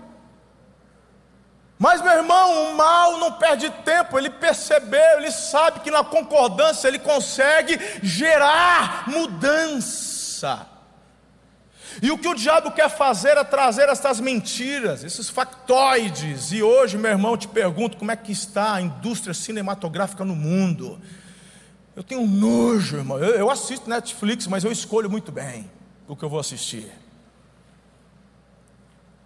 [1.78, 6.88] Mas, meu irmão, o mal não perde tempo, ele percebeu, ele sabe que na concordância
[6.88, 10.71] ele consegue gerar mudança.
[12.00, 16.52] E o que o diabo quer fazer é trazer essas mentiras, esses factoides.
[16.52, 21.00] E hoje, meu irmão, te pergunto como é que está a indústria cinematográfica no mundo.
[21.94, 23.18] Eu tenho nojo, irmão.
[23.18, 25.70] Eu, eu assisto Netflix, mas eu escolho muito bem
[26.08, 26.90] o que eu vou assistir.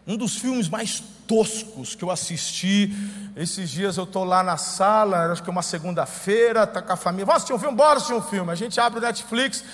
[0.06, 2.94] Um dos filmes mais toscos que eu assisti,
[3.36, 6.96] esses dias eu estou lá na sala, acho que é uma segunda-feira, está com a
[6.96, 8.52] família, vamos assistir um filme, bora assistir um filme.
[8.52, 9.64] A gente abre o Netflix,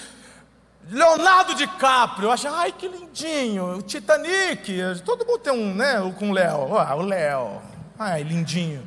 [0.90, 6.30] Leonardo DiCaprio, eu acho, ai que lindinho, o Titanic, todo mundo tem um, né, com
[6.30, 7.62] o Léo, ah, o Léo,
[7.98, 8.86] ai lindinho.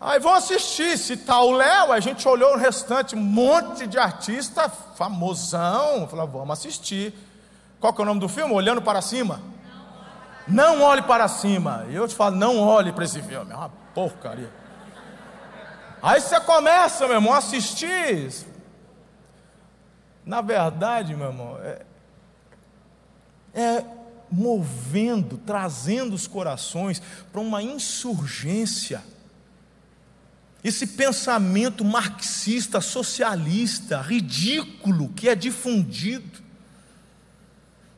[0.00, 3.98] Aí vão assistir, se tá o Léo, a gente olhou o restante, um monte de
[3.98, 7.12] artista famosão, falou, vamos assistir.
[7.80, 8.52] Qual que é o nome do filme?
[8.52, 9.40] Olhando para cima?
[10.46, 11.84] Não olhe para cima.
[11.88, 14.50] E eu te falo, não olhe para esse filme, é uma porcaria.
[16.00, 18.30] Aí você começa, meu irmão, a assistir.
[20.28, 21.82] Na verdade, meu irmão, é,
[23.54, 23.84] é
[24.30, 27.00] movendo, trazendo os corações
[27.32, 29.02] para uma insurgência.
[30.62, 36.42] Esse pensamento marxista, socialista, ridículo que é difundido.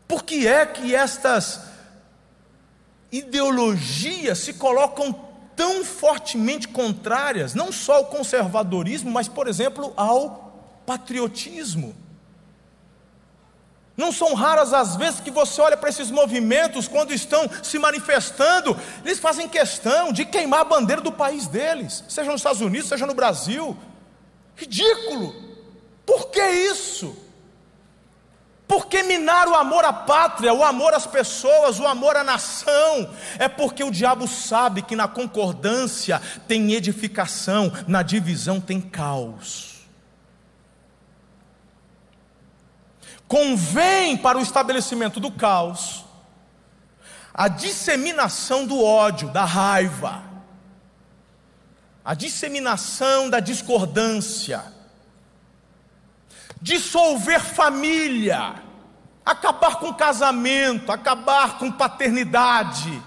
[0.07, 1.63] Por que é que estas
[3.11, 5.13] ideologias se colocam
[5.57, 11.93] tão fortemente contrárias, não só ao conservadorismo, mas, por exemplo, ao patriotismo?
[14.01, 18.75] Não são raras as vezes que você olha para esses movimentos, quando estão se manifestando,
[19.05, 23.05] eles fazem questão de queimar a bandeira do país deles, seja nos Estados Unidos, seja
[23.05, 23.77] no Brasil.
[24.57, 25.35] Ridículo!
[26.07, 27.15] Por que isso?
[28.67, 33.11] Por que minar o amor à pátria, o amor às pessoas, o amor à nação?
[33.39, 39.70] É porque o diabo sabe que na concordância tem edificação, na divisão tem caos.
[43.31, 46.05] Convém para o estabelecimento do caos
[47.33, 50.25] a disseminação do ódio, da raiva,
[52.05, 54.65] a disseminação da discordância,
[56.61, 58.57] dissolver família,
[59.25, 63.01] acabar com casamento, acabar com paternidade,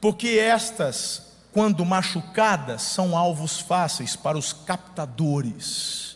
[0.00, 6.11] porque estas, quando machucadas, são alvos fáceis para os captadores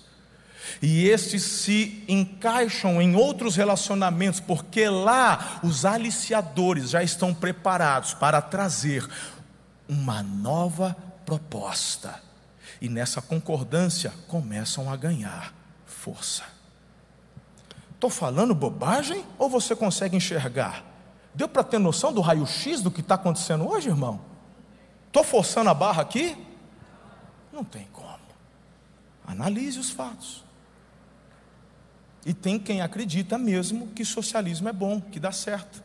[0.82, 8.42] e estes se encaixam em outros relacionamentos, porque lá os aliciadores já estão preparados para
[8.42, 9.08] trazer
[9.88, 12.20] uma nova proposta.
[12.80, 15.54] E nessa concordância começam a ganhar
[15.86, 16.44] força.
[17.94, 20.84] Estou falando bobagem ou você consegue enxergar?
[21.34, 24.20] Deu para ter noção do raio-x do que está acontecendo hoje, irmão?
[25.06, 26.36] Estou forçando a barra aqui?
[27.52, 28.06] Não tem como.
[29.26, 30.45] Analise os fatos.
[32.26, 35.80] E tem quem acredita mesmo que socialismo é bom, que dá certo.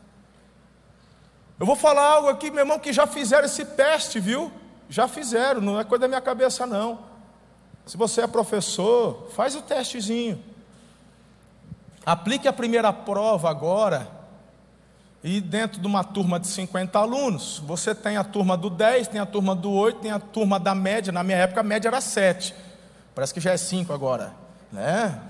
[1.58, 4.50] Eu vou falar algo aqui, meu irmão, que já fizeram esse teste, viu?
[4.88, 6.98] Já fizeram, não é coisa da minha cabeça, não.
[7.86, 10.42] Se você é professor, faz o testezinho.
[12.04, 14.10] Aplique a primeira prova agora.
[15.22, 19.20] E dentro de uma turma de 50 alunos, você tem a turma do 10, tem
[19.20, 21.12] a turma do 8, tem a turma da média.
[21.12, 22.52] Na minha época a média era 7.
[23.14, 24.32] Parece que já é 5 agora.
[24.72, 25.22] Né?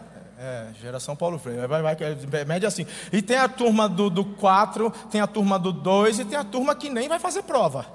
[0.45, 1.69] É, geração Paulo Freire.
[1.69, 2.85] Vai, vai, vai, média assim.
[3.13, 6.75] E tem a turma do 4, tem a turma do 2 e tem a turma
[6.75, 7.87] que nem vai fazer prova.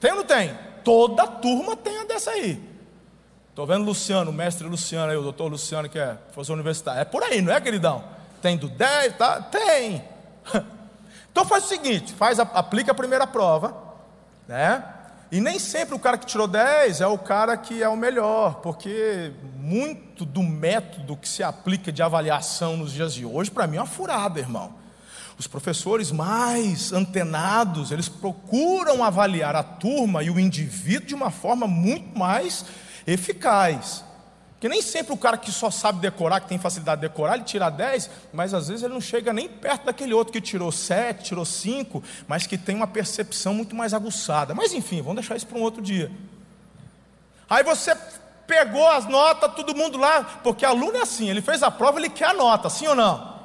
[0.00, 0.56] Tem ou não tem?
[0.82, 2.58] Toda turma tem a dessa aí.
[3.50, 7.02] Estou vendo Luciano, o mestre Luciano aí, o doutor Luciano, que é professor universitário.
[7.02, 8.02] É por aí, não é, queridão?
[8.40, 9.42] Tem do 10, tá?
[9.42, 10.02] Tem.
[11.30, 13.74] Então faz o seguinte, faz, aplica a primeira prova,
[14.46, 14.84] né?
[15.32, 18.56] E nem sempre o cara que tirou 10 é o cara que é o melhor,
[18.56, 23.78] porque muito do método que se aplica de avaliação nos dias de hoje, para mim
[23.78, 24.74] é uma furada, irmão.
[25.38, 31.66] Os professores mais antenados, eles procuram avaliar a turma e o indivíduo de uma forma
[31.66, 32.66] muito mais
[33.06, 34.04] eficaz.
[34.62, 37.42] Porque nem sempre o cara que só sabe decorar, que tem facilidade de decorar, ele
[37.42, 41.24] tira 10, mas às vezes ele não chega nem perto daquele outro que tirou 7,
[41.24, 44.54] tirou 5, mas que tem uma percepção muito mais aguçada.
[44.54, 46.12] Mas enfim, vamos deixar isso para um outro dia.
[47.50, 47.92] Aí você
[48.46, 52.08] pegou as notas, todo mundo lá, porque aluno é assim, ele fez a prova, ele
[52.08, 53.40] quer a nota, sim ou não?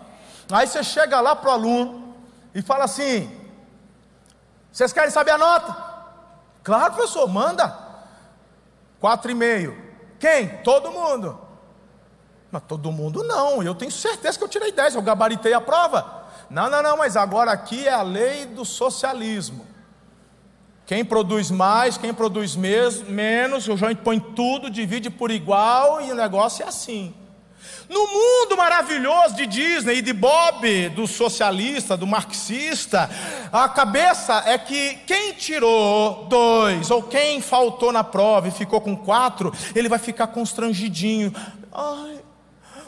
[0.52, 2.16] Aí você chega lá para o aluno
[2.54, 3.28] e fala assim:
[4.72, 5.76] vocês querem saber a nota?
[6.64, 7.76] Claro, professor, manda.
[9.00, 9.87] Quatro e meio.
[10.20, 10.48] Quem?
[10.64, 11.40] Todo mundo.
[12.52, 16.26] Mas todo mundo não, eu tenho certeza que eu tirei 10, eu gabaritei a prova.
[16.50, 19.66] Não, não, não, mas agora aqui é a lei do socialismo.
[20.86, 26.16] Quem produz mais, quem produz menos, o João põe tudo, divide por igual e o
[26.16, 27.14] negócio é assim.
[27.90, 33.10] No mundo maravilhoso de Disney e de Bob, do socialista, do marxista,
[33.52, 38.96] a cabeça é que quem tirou dois, ou quem faltou na prova e ficou com
[38.96, 41.34] quatro, ele vai ficar constrangidinho.
[41.72, 42.20] Ai,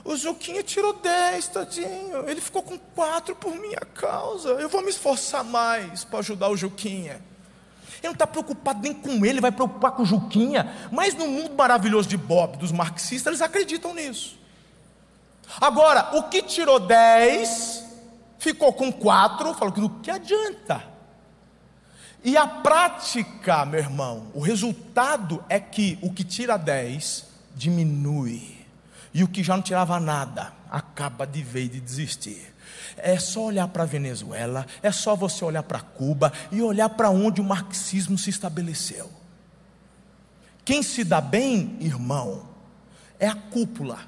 [0.04, 2.28] o Juquinha tirou dez, tadinho.
[2.28, 4.50] Ele ficou com quatro por minha causa.
[4.50, 7.22] Eu vou me esforçar mais para ajudar o Juquinha.
[8.02, 10.74] Ele não está preocupado nem com ele, vai preocupar com o Juquinha.
[10.92, 14.39] Mas no mundo maravilhoso de Bob, dos marxistas, eles acreditam nisso.
[15.60, 17.86] Agora, o que tirou 10,
[18.38, 20.84] ficou com 4, falou que no que adianta?
[22.24, 27.26] E a prática, meu irmão, o resultado é que o que tira 10
[27.56, 28.66] diminui,
[29.14, 32.54] e o que já não tirava nada acaba de vez de desistir.
[32.98, 37.10] É só olhar para a Venezuela, é só você olhar para Cuba e olhar para
[37.10, 39.10] onde o marxismo se estabeleceu.
[40.64, 42.48] Quem se dá bem, irmão,
[43.18, 44.00] é a cúpula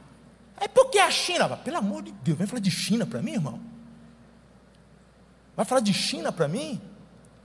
[0.62, 3.59] é porque a China, pelo amor de Deus, vem falar de China para mim, irmão.
[5.57, 6.80] Vai falar de China para mim?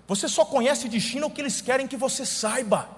[0.06, 2.88] Você só conhece de China o que eles querem que você saiba.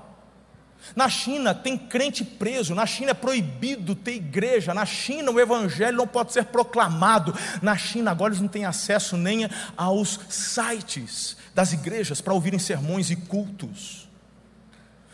[0.95, 5.97] Na China tem crente preso, na China é proibido ter igreja, na China o evangelho
[5.97, 11.73] não pode ser proclamado, na China agora eles não têm acesso nem aos sites das
[11.73, 14.08] igrejas para ouvirem sermões e cultos.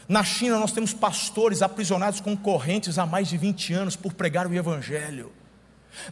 [0.08, 4.46] Na China nós temos pastores aprisionados com correntes há mais de 20 anos por pregar
[4.46, 5.32] o evangelho.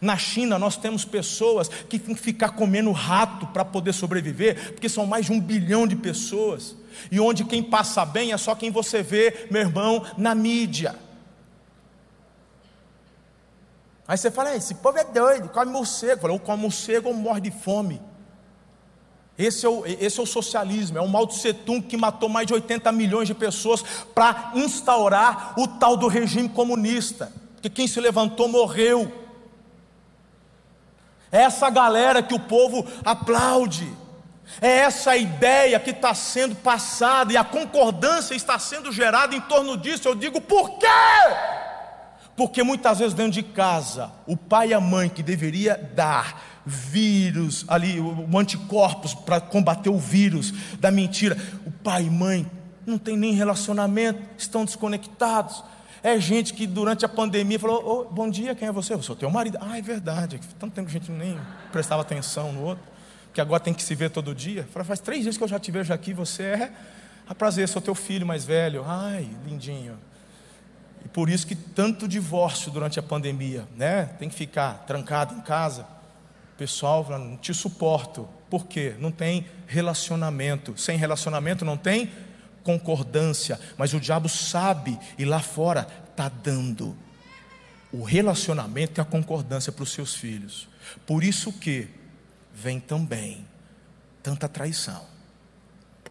[0.01, 4.89] Na China, nós temos pessoas que têm que ficar comendo rato para poder sobreviver, porque
[4.89, 6.77] são mais de um bilhão de pessoas,
[7.11, 10.95] e onde quem passa bem é só quem você vê, meu irmão, na mídia.
[14.07, 16.29] Aí você fala, esse povo é doido, come morcego.
[16.29, 18.01] Ou come morcego ou morre de fome.
[19.39, 22.47] Esse é, o, esse é o socialismo, é o Mao Tse Tung que matou mais
[22.47, 23.83] de 80 milhões de pessoas
[24.15, 27.33] para instaurar o tal do regime comunista.
[27.55, 29.11] Porque quem se levantou morreu.
[31.31, 33.91] É essa galera que o povo aplaude.
[34.61, 39.79] É essa ideia que está sendo passada e a concordância está sendo gerada em torno
[39.79, 40.07] disso.
[40.07, 40.87] Eu digo, por quê?
[42.37, 47.65] Porque muitas vezes dentro de casa, o pai e a mãe que deveria dar vírus,
[47.69, 51.37] ali, o anticorpos para combater o vírus da mentira,
[51.67, 52.51] o pai e mãe
[52.87, 55.63] não tem nem relacionamento, estão desconectados.
[56.03, 58.95] É gente que durante a pandemia falou: oh, Bom dia, quem é você?
[58.95, 59.59] Eu sou teu marido.
[59.61, 60.41] Ah, é verdade.
[60.59, 61.39] Tanto tempo que a gente nem
[61.71, 62.85] prestava atenção no outro,
[63.33, 64.67] que agora tem que se ver todo dia.
[64.73, 66.73] Fala, faz três dias que eu já te vejo aqui, você é.
[67.29, 68.85] A prazer, sou teu filho mais velho.
[68.85, 69.97] Ai, lindinho.
[71.05, 74.07] E por isso que tanto divórcio durante a pandemia, né?
[74.19, 75.87] Tem que ficar trancado em casa.
[76.63, 78.29] Pessoal fala, não te suporto.
[78.49, 78.95] Por quê?
[78.97, 80.79] Não tem relacionamento.
[80.79, 82.09] Sem relacionamento não tem
[82.63, 86.97] concordância, mas o diabo sabe e lá fora está dando
[87.93, 90.69] o relacionamento e a concordância para os seus filhos.
[91.05, 91.89] Por isso que
[92.55, 93.45] vem também
[94.23, 95.05] tanta traição.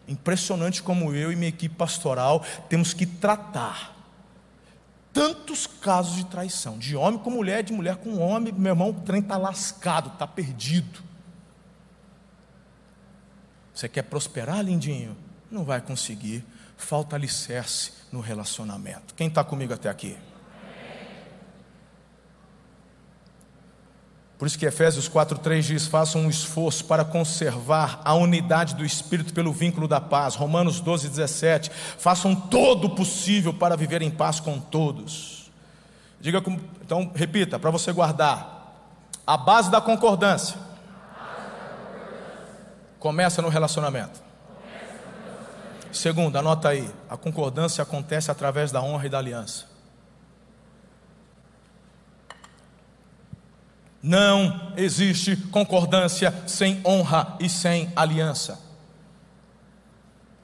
[0.06, 3.91] Impressionante como eu e minha equipe pastoral temos que tratar
[5.14, 8.54] tantos casos de traição, de homem com mulher, de mulher com homem.
[8.54, 11.02] Meu irmão, o trem está lascado, está perdido.
[13.74, 15.16] Você quer prosperar, lindinho?
[15.50, 16.46] Não vai conseguir.
[16.78, 19.14] Falta alicerce no relacionamento.
[19.16, 20.18] Quem está comigo até aqui?
[24.42, 29.36] Por isso que Efésios 4,3 diz: façam um esforço para conservar a unidade do Espírito
[29.36, 30.34] pelo vínculo da paz.
[30.34, 35.52] Romanos 12, 17: façam todo o possível para viver em paz com todos.
[36.20, 36.42] Diga,
[36.84, 38.74] então, repita, para você guardar:
[39.28, 40.58] a base da concordância
[42.98, 44.24] começa no relacionamento.
[45.92, 49.71] Segundo, anota aí: a concordância acontece através da honra e da aliança.
[54.02, 58.60] Não existe concordância sem honra e sem aliança.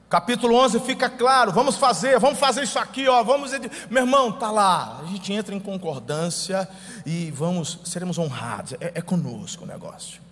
[0.08, 3.52] Capítulo 11 fica claro, vamos fazer, vamos fazer isso aqui, ó, vamos,
[3.90, 5.00] meu irmão, tá lá.
[5.02, 6.66] A gente entra em concordância
[7.04, 8.72] e vamos, seremos honrados.
[8.80, 10.22] É, é conosco o negócio.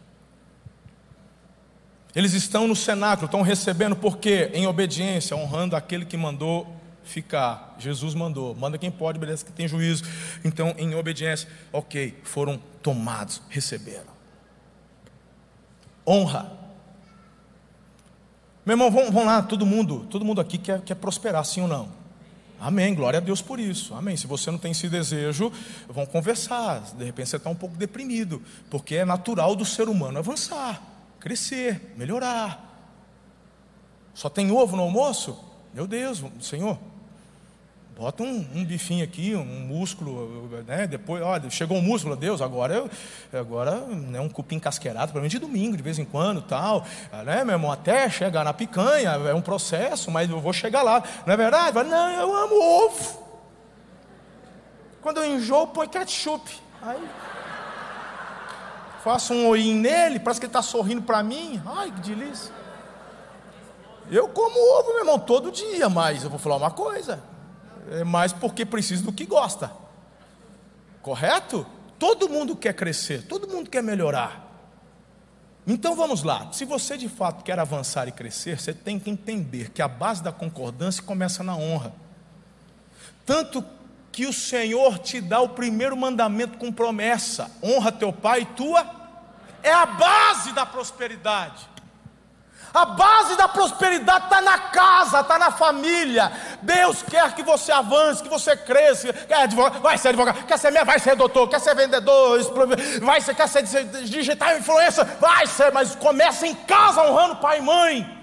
[2.15, 6.76] Eles estão no cenáculo, estão recebendo porque em obediência, honrando aquele que mandou
[7.07, 7.77] ficar.
[7.79, 10.05] Jesus mandou, manda quem pode, beleza, que tem juízo.
[10.45, 14.15] Então, em obediência, ok, foram tomados, receberam.
[16.07, 16.53] Honra.
[18.65, 21.69] Meu irmão, vamos, vamos lá, todo mundo, todo mundo aqui quer, quer prosperar, sim ou
[21.69, 22.07] não?
[22.59, 23.95] Amém, glória a Deus por isso.
[23.95, 24.17] Amém.
[24.17, 25.53] Se você não tem esse desejo,
[25.89, 26.81] vamos conversar.
[26.97, 30.83] De repente você está um pouco deprimido, porque é natural do ser humano avançar,
[31.21, 32.63] crescer, melhorar.
[34.15, 35.39] Só tem ovo no almoço?
[35.75, 36.79] Meu Deus, Senhor,
[37.97, 40.87] Bota um, um, bifinho aqui, um músculo, né?
[40.87, 42.91] Depois, olha, chegou um músculo, Deus, agora eu,
[43.33, 46.85] agora né, um cupim casqueirado, para mim de domingo, de vez em quando, tal,
[47.25, 51.03] né, meu irmão, até chegar na picanha, é um processo, mas eu vou chegar lá,
[51.25, 51.83] não é verdade?
[51.85, 53.23] Não, eu amo ovo.
[55.01, 56.51] Quando eu enjoo, põe ketchup.
[56.83, 57.03] Aí
[59.03, 61.63] faço um olhinho nele, parece que ele está sorrindo para mim.
[61.65, 62.53] Ai, que delícia.
[64.11, 67.36] Eu como ovo, meu irmão, todo dia, mas eu vou falar uma coisa
[67.91, 69.73] é mais porque precisa do que gosta.
[71.03, 71.67] Correto?
[71.99, 74.45] Todo mundo quer crescer, todo mundo quer melhorar.
[75.67, 79.71] Então vamos lá, se você de fato quer avançar e crescer, você tem que entender
[79.71, 81.93] que a base da concordância começa na honra.
[83.25, 83.65] Tanto
[84.13, 88.87] que o Senhor te dá o primeiro mandamento com promessa: honra teu pai e tua,
[89.63, 91.69] é a base da prosperidade.
[92.77, 96.31] A base da prosperidade está na casa, está na família.
[96.61, 99.15] Deus quer que você avance, que você cresça.
[99.15, 102.39] Quer advogado, vai ser advogado, quer ser vai ser doutor, quer ser vendedor,
[103.01, 103.63] vai ser, quer ser
[104.05, 108.23] digital influência, vai ser, mas começa em casa honrando pai e mãe.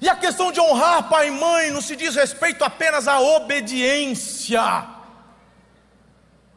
[0.00, 4.62] E a questão de honrar pai e mãe não se diz respeito apenas à obediência.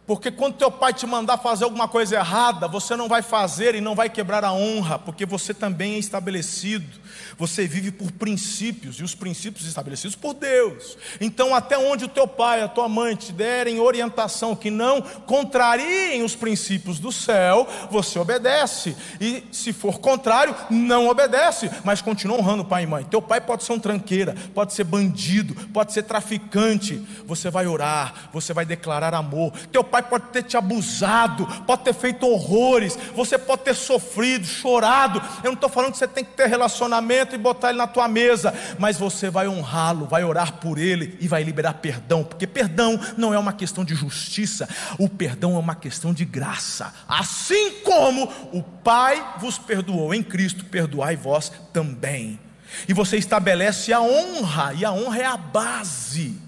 [0.06, 3.82] Porque quando teu pai te mandar fazer alguma coisa errada, você não vai fazer e
[3.82, 7.06] não vai quebrar a honra, porque você também é estabelecido
[7.38, 10.97] você vive por princípios, e os princípios estabelecidos por Deus.
[11.20, 16.24] Então, até onde o teu pai, a tua mãe te derem orientação que não contrariem
[16.24, 18.95] os princípios do céu, você obedece.
[19.20, 23.03] E se for contrário, não obedece, mas continua honrando pai e mãe.
[23.03, 27.06] Teu pai pode ser um tranqueira, pode ser bandido, pode ser traficante.
[27.26, 29.51] Você vai orar, você vai declarar amor.
[29.72, 35.22] Teu pode ter te abusado, pode ter feito horrores, você pode ter sofrido, chorado.
[35.43, 38.08] Eu não estou falando que você tem que ter relacionamento e botar ele na tua
[38.08, 43.00] mesa, mas você vai honrá-lo, vai orar por ele e vai liberar perdão, porque perdão
[43.18, 44.68] não é uma questão de justiça,
[44.98, 46.93] o perdão é uma questão de graça.
[47.08, 52.39] Assim como o Pai vos perdoou em Cristo, perdoai vós também.
[52.88, 56.45] E você estabelece a honra, e a honra é a base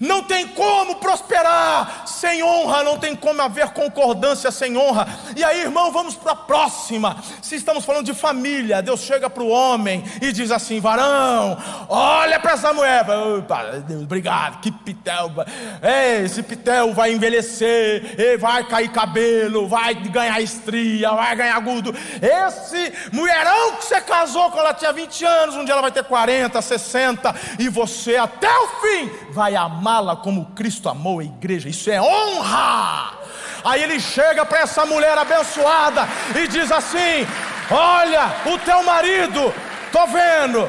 [0.00, 5.06] não tem como prosperar sem honra, não tem como haver concordância sem honra.
[5.36, 7.16] E aí, irmão, vamos para a próxima.
[7.42, 11.56] Se estamos falando de família, Deus chega para o homem e diz assim: varão,
[11.88, 13.04] olha para essa mulher.
[13.08, 15.32] Opa, Deus, obrigado, que pitel.
[15.82, 21.94] Ei, esse pitel vai envelhecer, vai cair cabelo, vai ganhar estria, vai ganhar gordo.
[22.20, 26.04] Esse mulherão que você casou quando ela tinha 20 anos, um dia ela vai ter
[26.04, 31.68] 40, 60, e você até o fim vai amá-la como Cristo amou a igreja.
[31.68, 33.14] Isso é honra.
[33.64, 37.24] Aí ele chega para essa mulher abençoada e diz assim:
[37.70, 39.54] Olha, o teu marido,
[39.92, 40.68] tô vendo,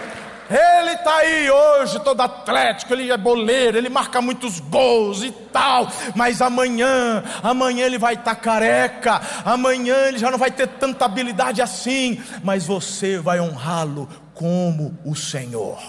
[0.50, 5.88] ele está aí hoje, todo atlético, ele é boleiro, ele marca muitos gols e tal,
[6.16, 11.06] mas amanhã, amanhã ele vai estar tá careca, amanhã ele já não vai ter tanta
[11.06, 15.80] habilidade assim, mas você vai honrá-lo como o Senhor,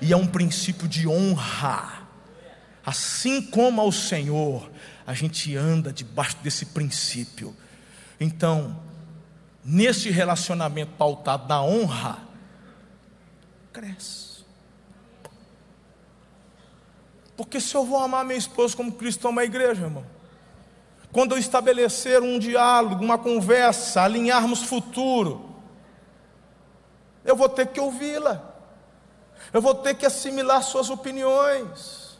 [0.00, 2.06] e é um princípio de honra.
[2.84, 4.70] Assim como ao Senhor,
[5.06, 7.54] a gente anda debaixo desse princípio.
[8.20, 8.80] Então,
[9.64, 12.18] nesse relacionamento pautado na honra,
[13.72, 14.44] cresce.
[17.36, 20.06] Porque se eu vou amar minha esposa como Cristo ama a igreja, irmão,
[21.12, 25.54] quando eu estabelecer um diálogo, uma conversa, alinharmos futuro,
[27.24, 28.55] eu vou ter que ouvi-la,
[29.56, 32.18] eu vou ter que assimilar suas opiniões.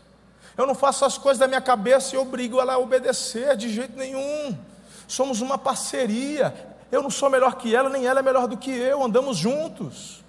[0.57, 3.95] Eu não faço as coisas da minha cabeça e obrigo ela a obedecer de jeito
[3.95, 4.57] nenhum.
[5.07, 6.55] Somos uma parceria.
[6.91, 10.25] Eu não sou melhor que ela, nem ela é melhor do que eu, andamos juntos.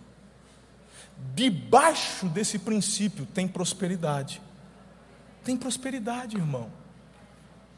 [1.34, 4.42] Debaixo desse princípio tem prosperidade.
[5.46, 6.70] Tem prosperidade, irmão.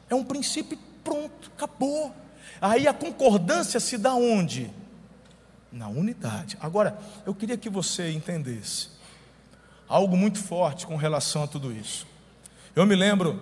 [0.09, 2.11] É um princípio pronto, acabou.
[2.59, 4.73] Aí a concordância se dá onde?
[5.71, 6.57] Na unidade.
[6.59, 8.97] Agora, eu queria que você entendesse
[9.89, 12.07] algo muito forte com relação a tudo isso.
[12.75, 13.41] Eu me lembro,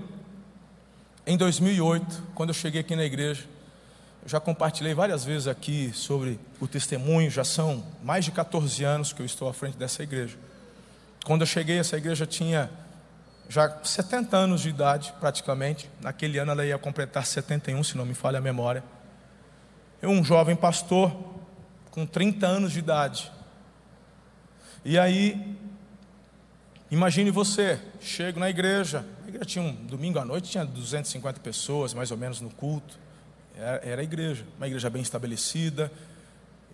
[1.26, 3.44] em 2008, quando eu cheguei aqui na igreja,
[4.24, 9.12] eu já compartilhei várias vezes aqui sobre o testemunho, já são mais de 14 anos
[9.12, 10.38] que eu estou à frente dessa igreja.
[11.26, 12.70] Quando eu cheguei, essa igreja tinha
[13.50, 15.90] já 70 anos de idade, praticamente.
[16.02, 18.84] Naquele ano ela ia completar 71, se não me falha a memória.
[20.02, 21.16] Eu, um jovem pastor,
[21.92, 23.32] com 30 anos de idade.
[24.86, 25.58] E aí,
[26.90, 31.94] imagine você, chego na igreja, a igreja tinha um domingo à noite, tinha 250 pessoas
[31.94, 32.98] mais ou menos no culto.
[33.56, 35.92] Era, era a igreja, uma igreja bem estabelecida,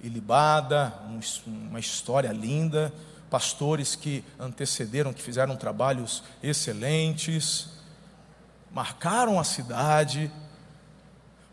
[0.03, 2.93] ilibada, um, uma história linda,
[3.29, 7.69] pastores que antecederam, que fizeram trabalhos excelentes,
[8.71, 10.29] marcaram a cidade.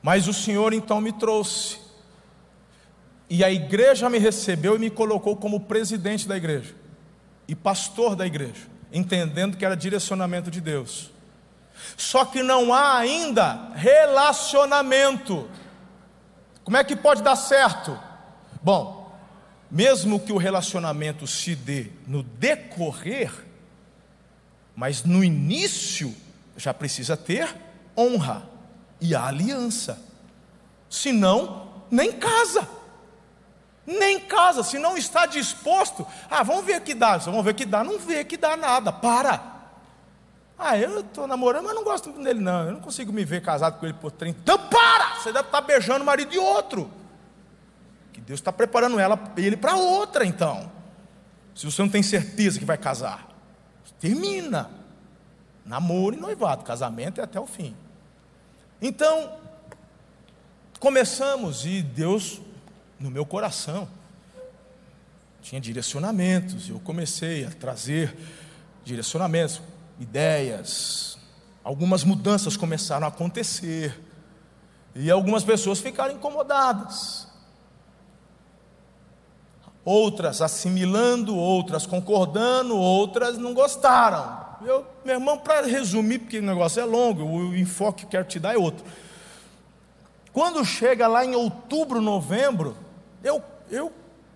[0.03, 1.79] Mas o Senhor então me trouxe.
[3.29, 6.80] E a igreja me recebeu e me colocou como presidente da igreja
[7.51, 11.11] e pastor da igreja entendendo que era direcionamento de Deus.
[11.97, 15.49] Só que não há ainda relacionamento.
[16.65, 17.99] Como é que pode dar certo?
[18.63, 19.13] Bom,
[19.71, 23.33] mesmo que o relacionamento se dê no decorrer,
[24.77, 26.15] mas no início
[26.57, 27.55] já precisa ter
[27.97, 28.43] honra
[29.01, 29.99] e aliança.
[30.89, 32.69] Senão, nem casa
[33.87, 37.83] nem casa, se não está disposto, ah, vamos ver que dá, vamos ver que dá,
[37.83, 39.61] não vê que dá nada, para.
[40.63, 42.67] Ah, eu estou namorando, mas não gosto dele, não.
[42.67, 44.41] Eu não consigo me ver casado com ele por 30.
[44.41, 45.17] Então para!
[45.17, 46.91] Você deve estar beijando o marido de outro.
[48.13, 50.71] Que Deus está preparando ela, ele para outra então.
[51.55, 53.27] Se você não tem certeza que vai casar,
[53.99, 54.71] termina.
[55.65, 57.75] Namoro e noivado, casamento é até o fim.
[58.83, 59.33] Então,
[60.79, 62.41] começamos e Deus,
[63.01, 63.89] no meu coração,
[65.41, 66.69] tinha direcionamentos.
[66.69, 68.15] Eu comecei a trazer
[68.85, 69.63] direcionamentos,
[69.99, 71.19] ideias.
[71.65, 73.99] Algumas mudanças começaram a acontecer.
[74.95, 77.27] E algumas pessoas ficaram incomodadas.
[79.83, 84.51] Outras assimilando, outras concordando, outras não gostaram.
[84.63, 88.25] Eu, meu irmão, para resumir, porque o negócio é longo, o enfoque que eu quero
[88.25, 88.85] te dar é outro.
[90.35, 92.77] Quando chega lá em outubro, novembro,
[93.23, 93.93] eu, eu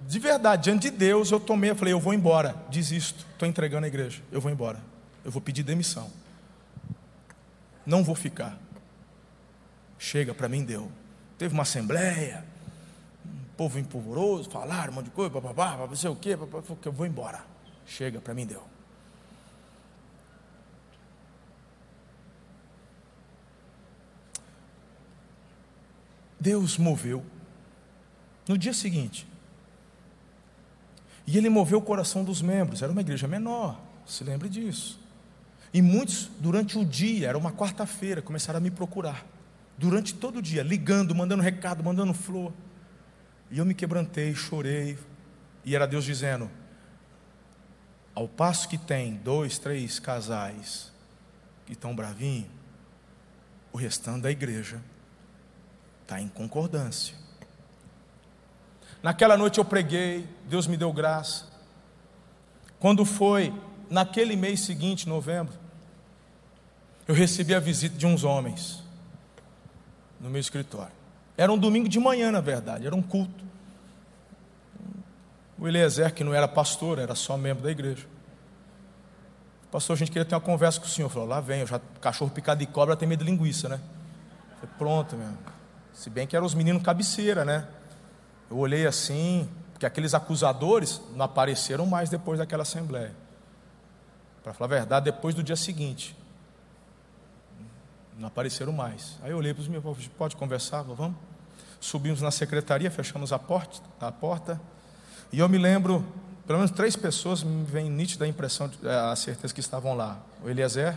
[0.07, 3.87] de verdade, diante de Deus, eu tomei, eu falei, eu vou embora, desisto, estou entregando
[3.87, 4.79] a igreja, eu vou embora,
[5.25, 6.11] eu vou pedir demissão,
[7.87, 8.59] não vou ficar.
[9.99, 10.91] Chega, para mim deu.
[11.39, 12.45] Teve uma assembleia,
[13.25, 16.37] um povo empolvoroso, falaram um monte de coisa, papapá, não sei o quê,
[16.85, 17.43] eu vou embora.
[17.87, 18.63] Chega, para mim deu.
[26.39, 27.25] Deus moveu.
[28.47, 29.27] No dia seguinte,
[31.27, 32.83] e ele moveu o coração dos membros.
[32.83, 35.01] Era uma igreja menor, se lembre disso.
[35.73, 39.27] E muitos, durante o dia, era uma quarta-feira, começaram a me procurar.
[39.77, 42.53] Durante todo o dia, ligando, mandando recado, mandando flor.
[43.51, 44.99] E eu me quebrantei, chorei.
[45.65, 46.49] E era Deus dizendo:
[48.15, 50.93] ao passo que tem dois, três casais
[51.67, 52.49] que estão bravinhos,
[53.73, 54.81] o restante da igreja
[56.03, 57.24] está em concordância.
[59.05, 61.45] Naquela noite eu preguei, Deus me deu graça.
[62.81, 63.53] Quando foi
[63.91, 65.53] naquele mês seguinte, novembro,
[67.07, 68.83] eu recebi a visita de uns homens
[70.19, 70.95] no meu escritório.
[71.37, 73.45] Era um domingo de manhã, na verdade, era um culto.
[75.59, 78.07] O Eliezer, que não era pastor, era só membro da igreja.
[79.71, 81.11] Pastor, a gente queria ter uma conversa com o senhor.
[81.11, 83.79] Falou, lá vem, eu já, cachorro picado de cobra tem medo de linguiça, né?
[84.55, 85.29] Falei, pronto, meu.
[85.93, 87.69] Se bem que eram os meninos cabeceira, né?
[88.51, 93.15] Eu olhei assim, porque aqueles acusadores não apareceram mais depois daquela assembleia.
[94.43, 96.17] Para falar a verdade, depois do dia seguinte.
[98.19, 99.19] Não apareceram mais.
[99.23, 101.17] Aí eu olhei para os meus, pode conversar, vamos?
[101.81, 104.61] Subimos na secretaria, fechamos a porta, a porta.
[105.33, 106.05] E eu me lembro,
[106.47, 108.71] pelo menos três pessoas me vem nítida a impressão,
[109.11, 110.21] a certeza que estavam lá.
[110.43, 110.97] O Eliezer,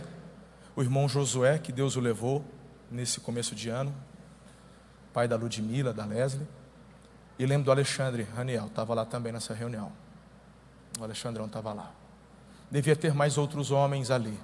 [0.76, 2.44] o irmão Josué, que Deus o levou
[2.90, 3.94] nesse começo de ano,
[5.12, 6.46] pai da Ludmila, da Leslie.
[7.38, 9.92] E lembro do Alexandre Raniel, estava lá também nessa reunião.
[10.98, 11.92] O Alexandrão estava lá.
[12.70, 14.38] Devia ter mais outros homens ali.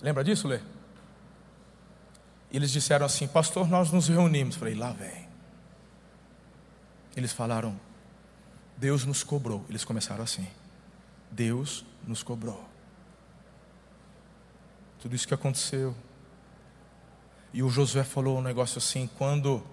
[0.00, 0.60] Lembra disso, Lê?
[2.52, 4.56] Eles disseram assim: Pastor, nós nos reunimos.
[4.56, 5.26] Falei: Lá vem.
[7.16, 7.80] Eles falaram:
[8.76, 9.64] Deus nos cobrou.
[9.68, 10.46] Eles começaram assim:
[11.30, 12.62] Deus nos cobrou.
[15.00, 15.94] Tudo isso que aconteceu.
[17.54, 19.64] E o Josué falou um negócio assim: quando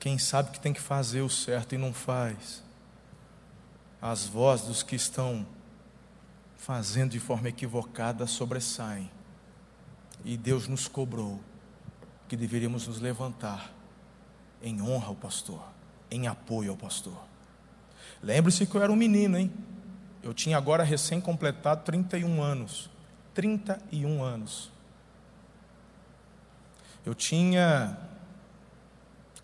[0.00, 2.64] quem sabe que tem que fazer o certo e não faz.
[4.00, 5.46] As vozes dos que estão
[6.56, 9.10] fazendo de forma equivocada sobressaem.
[10.24, 11.38] E Deus nos cobrou
[12.26, 13.70] que deveríamos nos levantar
[14.62, 15.62] em honra ao pastor,
[16.10, 17.20] em apoio ao pastor.
[18.22, 19.52] Lembre-se que eu era um menino, hein?
[20.22, 22.88] Eu tinha agora recém-completado 31 anos.
[23.34, 24.70] 31 anos.
[27.04, 27.98] Eu tinha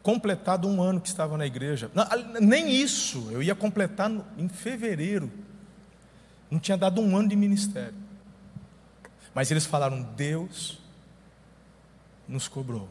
[0.07, 1.91] completado um ano que estava na igreja.
[1.93, 2.07] Não,
[2.41, 5.29] nem isso, eu ia completar no, em fevereiro.
[6.49, 7.97] Não tinha dado um ano de ministério.
[9.35, 10.79] Mas eles falaram: Deus
[12.29, 12.89] nos cobrou.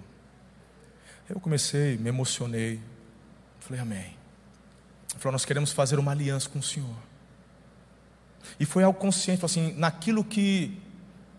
[1.30, 2.82] Eu comecei, me emocionei.
[3.62, 4.18] Falei, Amém.
[5.12, 6.98] Ele falou: Nós queremos fazer uma aliança com o Senhor.
[8.60, 10.78] E foi algo consciente, assim, naquilo que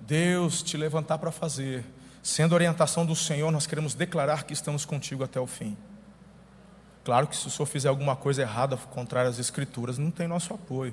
[0.00, 1.84] Deus te levantar para fazer,
[2.26, 5.76] Sendo orientação do Senhor, nós queremos declarar que estamos contigo até o fim.
[7.04, 10.52] Claro que se o Senhor fizer alguma coisa errada, contrária às Escrituras, não tem nosso
[10.52, 10.92] apoio.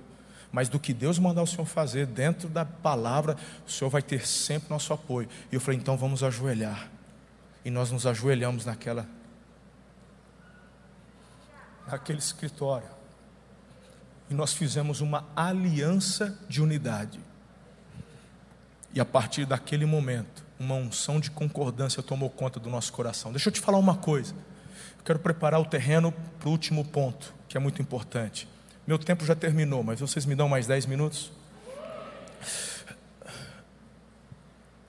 [0.51, 4.27] Mas do que Deus mandar o Senhor fazer, dentro da palavra, o Senhor vai ter
[4.27, 5.27] sempre nosso apoio.
[5.51, 6.87] E eu falei, então vamos ajoelhar.
[7.65, 9.07] E nós nos ajoelhamos naquela,
[11.87, 12.89] naquele escritório.
[14.29, 17.19] E nós fizemos uma aliança de unidade.
[18.93, 23.31] E a partir daquele momento, uma unção de concordância tomou conta do nosso coração.
[23.31, 24.33] Deixa eu te falar uma coisa.
[24.97, 28.47] Eu quero preparar o terreno para o último ponto, que é muito importante.
[28.87, 31.31] Meu tempo já terminou, mas vocês me dão mais 10 minutos?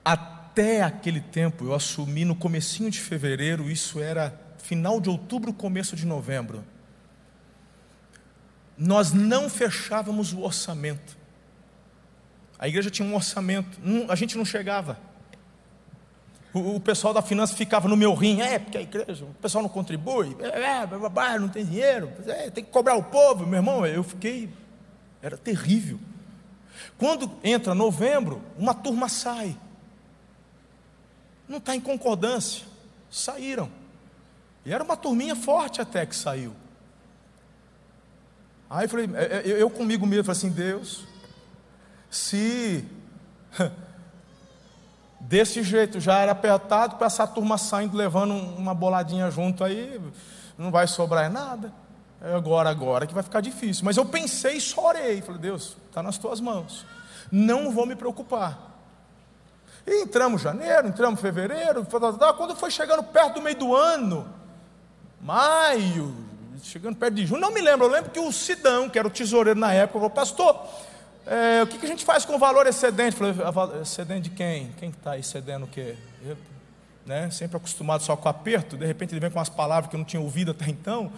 [0.03, 5.95] Até aquele tempo, eu assumi no comecinho de fevereiro, isso era final de outubro, começo
[5.95, 6.63] de novembro,
[8.77, 11.17] nós não fechávamos o orçamento.
[12.57, 14.99] A igreja tinha um orçamento, a gente não chegava.
[16.57, 19.67] O, pessoal da finança ficava no meu rim, é, porque a igreja, o pessoal não
[19.69, 23.45] contribui, é, é, não tem dinheiro, é, tem que cobrar o povo.
[23.45, 24.49] Meu irmão, eu fiquei,
[25.21, 25.99] era terrível.
[26.97, 29.57] Quando entra novembro, uma turma sai.
[31.45, 32.65] Não está em concordância.
[33.11, 33.69] Saíram.
[34.65, 36.53] E era uma turminha forte até que saiu.
[38.69, 41.05] Aí eu falei, é, é, eu comigo mesmo, falei assim, Deus,
[42.09, 42.85] se
[45.27, 49.99] desse jeito já era apertado para essa turma saindo, levando uma boladinha junto aí,
[50.57, 51.73] não vai sobrar nada.
[52.21, 53.85] É agora, agora que vai ficar difícil.
[53.85, 55.21] Mas eu pensei e só orei.
[55.21, 56.85] Falei, Deus, está nas tuas mãos.
[57.31, 58.73] Não vou me preocupar.
[59.85, 61.85] E entramos janeiro, entramos fevereiro,
[62.37, 64.27] quando foi chegando perto do meio do ano,
[65.21, 66.15] maio,
[66.63, 69.11] chegando perto de junho, não me lembro, eu lembro que o Sidão, que era o
[69.11, 70.65] tesoureiro na época, falou, pastor,
[71.25, 73.15] é, o que, que, a gente faz com o valor excedente?
[73.15, 73.33] Falei,
[73.81, 74.71] excedente de quem?
[74.77, 75.95] Quem está excedendo o quê?
[76.23, 76.37] Eu,
[77.05, 79.99] né, sempre acostumado só com aperto, de repente ele vem com umas palavras que eu
[79.99, 81.11] não tinha ouvido até então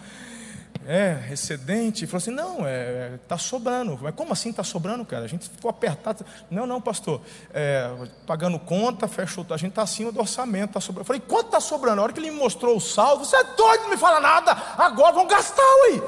[0.86, 2.06] é, excedente.
[2.06, 3.98] Falou assim: não, está é, tá sobrando.
[4.00, 5.24] Mas como assim está sobrando, cara?
[5.24, 6.24] A gente ficou apertado.
[6.50, 7.20] Não, não, pastor.
[7.52, 7.90] É,
[8.26, 9.44] pagando conta, fechou.
[9.50, 11.02] A gente está acima do orçamento, está sobrando.
[11.02, 12.00] Eu falei: quanto está sobrando?
[12.00, 14.52] A hora que ele me mostrou o saldo, você é doido, não me fala nada.
[14.78, 16.02] Agora vão gastar, aí.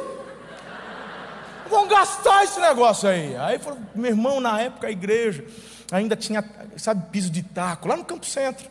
[1.71, 3.37] Vão gastar esse negócio aí.
[3.37, 5.45] Aí falou: meu irmão, na época a igreja
[5.91, 6.45] ainda tinha,
[6.77, 8.69] sabe, piso de taco, lá no Campo Centro.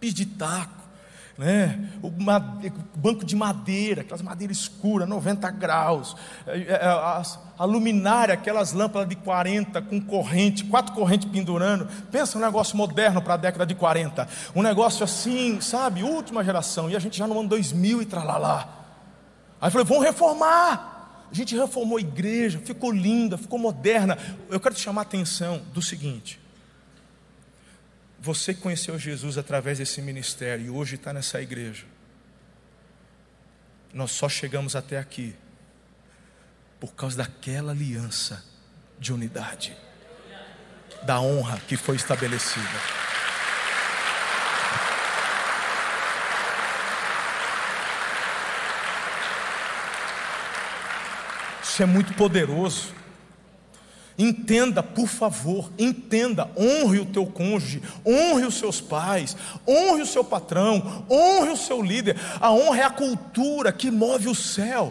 [0.00, 0.76] Piso de taco
[1.38, 1.90] né?
[2.02, 2.10] o
[2.98, 7.22] banco de madeira, aquelas madeiras escuras, 90 graus, é, é, a,
[7.58, 11.86] a luminária, aquelas lâmpadas de 40 com corrente, quatro correntes pendurando.
[12.10, 16.88] Pensa um negócio moderno para a década de 40, um negócio assim, sabe, última geração,
[16.88, 18.68] e a gente já no ano 2000 e tralalá.
[19.60, 20.95] Aí falei, vamos reformar.
[21.36, 24.16] A gente reformou a igreja, ficou linda, ficou moderna.
[24.48, 26.40] Eu quero te chamar a atenção do seguinte:
[28.18, 31.84] você conheceu Jesus através desse ministério e hoje está nessa igreja.
[33.92, 35.36] Nós só chegamos até aqui
[36.80, 38.42] por causa daquela aliança
[38.98, 39.76] de unidade,
[41.02, 42.80] da honra que foi estabelecida.
[51.76, 52.88] Isso é muito poderoso.
[54.16, 59.36] Entenda, por favor, entenda, honre o teu cônjuge, honre os seus pais,
[59.68, 62.16] honre o seu patrão, honre o seu líder.
[62.40, 64.90] A honra é a cultura que move o céu.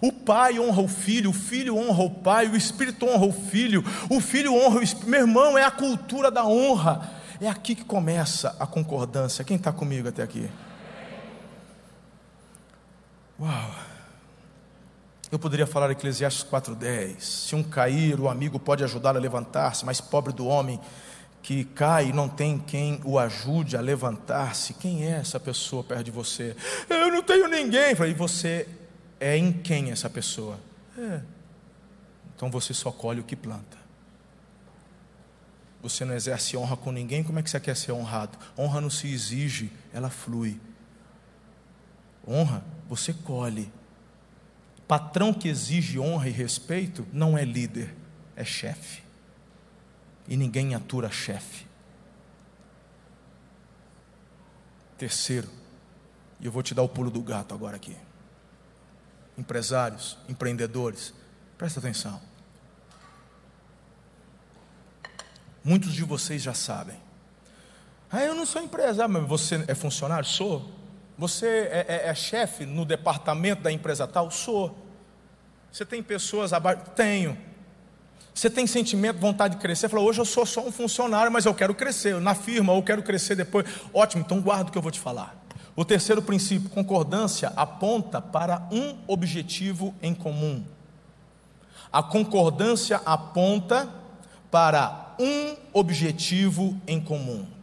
[0.00, 3.84] O pai honra o filho, o filho honra o pai, o espírito honra o filho,
[4.08, 5.10] o filho honra o espírito.
[5.10, 7.10] Meu irmão, é a cultura da honra.
[7.40, 9.44] É aqui que começa a concordância.
[9.44, 10.48] Quem está comigo até aqui?
[13.40, 13.89] Uau!
[15.30, 20.00] Eu poderia falar Eclesiastes 4,10: se um cair, o amigo pode ajudá-lo a levantar-se, mas
[20.00, 20.80] pobre do homem
[21.42, 24.74] que cai não tem quem o ajude a levantar-se.
[24.74, 26.56] Quem é essa pessoa perto de você?
[26.88, 27.92] Eu não tenho ninguém.
[27.92, 28.68] E você
[29.18, 30.58] é em quem essa pessoa?
[30.98, 31.20] É.
[32.36, 33.78] Então você só colhe o que planta.
[35.82, 38.36] Você não exerce honra com ninguém, como é que você quer ser honrado?
[38.58, 40.60] Honra não se exige, ela flui.
[42.28, 43.72] Honra, você colhe.
[44.90, 47.94] Patrão que exige honra e respeito não é líder,
[48.34, 49.04] é chefe.
[50.26, 51.64] E ninguém atura chefe.
[54.98, 55.48] Terceiro,
[56.40, 57.96] e eu vou te dar o pulo do gato agora aqui.
[59.38, 61.14] Empresários, empreendedores,
[61.56, 62.20] presta atenção.
[65.62, 67.00] Muitos de vocês já sabem.
[68.10, 70.28] Ah, eu não sou empresário, mas você é funcionário?
[70.28, 70.79] Sou.
[71.20, 74.30] Você é, é, é chefe no departamento da empresa tal?
[74.30, 74.74] Sou.
[75.70, 76.80] Você tem pessoas abaixo?
[76.96, 77.36] Tenho.
[78.34, 79.90] Você tem sentimento, vontade de crescer?
[79.90, 83.02] Fala, hoje eu sou só um funcionário, mas eu quero crescer na firma, ou quero
[83.02, 83.66] crescer depois.
[83.92, 85.36] Ótimo, então guarda o que eu vou te falar.
[85.76, 90.64] O terceiro princípio, concordância, aponta para um objetivo em comum.
[91.92, 93.90] A concordância aponta
[94.50, 97.59] para um objetivo em comum.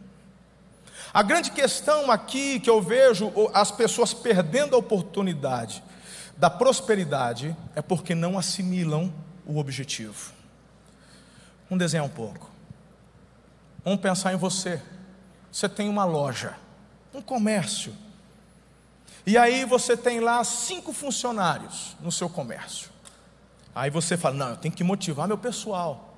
[1.18, 5.82] A grande questão aqui que eu vejo as pessoas perdendo a oportunidade
[6.36, 9.12] da prosperidade é porque não assimilam
[9.44, 10.32] o objetivo.
[11.68, 12.48] Vamos desenhar um pouco.
[13.84, 14.80] Vamos pensar em você.
[15.50, 16.56] Você tem uma loja,
[17.12, 17.92] um comércio.
[19.26, 22.90] E aí você tem lá cinco funcionários no seu comércio.
[23.74, 26.16] Aí você fala: não, eu tenho que motivar meu pessoal.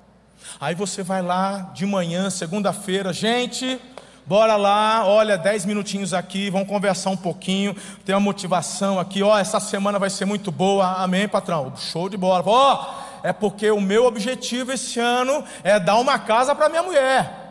[0.59, 3.81] Aí você vai lá de manhã, segunda-feira, gente,
[4.25, 9.37] Bora lá, olha, dez minutinhos aqui, vamos conversar um pouquinho, tem uma motivação aqui, ó,
[9.37, 11.73] essa semana vai ser muito boa, amém, patrão?
[11.75, 12.43] Show de bola.
[12.45, 12.85] Ó,
[13.23, 17.41] é porque o meu objetivo esse ano é dar uma casa para minha mulher.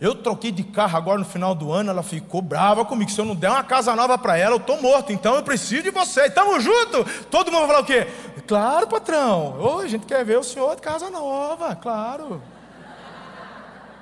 [0.00, 3.10] Eu troquei de carro agora no final do ano, ela ficou brava comigo.
[3.10, 5.12] Se eu não der uma casa nova para ela, eu estou morto.
[5.12, 6.26] Então eu preciso de você.
[6.26, 7.04] Estamos juntos.
[7.28, 8.06] Todo mundo vai falar o quê?
[8.46, 9.56] Claro, patrão.
[9.60, 12.40] Ô, a gente quer ver o senhor de casa nova, claro.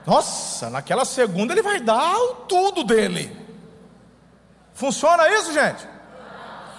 [0.07, 3.35] Nossa, naquela segunda ele vai dar o tudo dele.
[4.73, 5.87] Funciona isso, gente?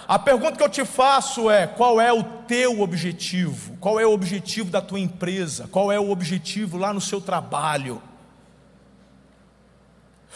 [0.07, 3.75] A pergunta que eu te faço é: qual é o teu objetivo?
[3.77, 5.67] Qual é o objetivo da tua empresa?
[5.67, 8.01] Qual é o objetivo lá no seu trabalho?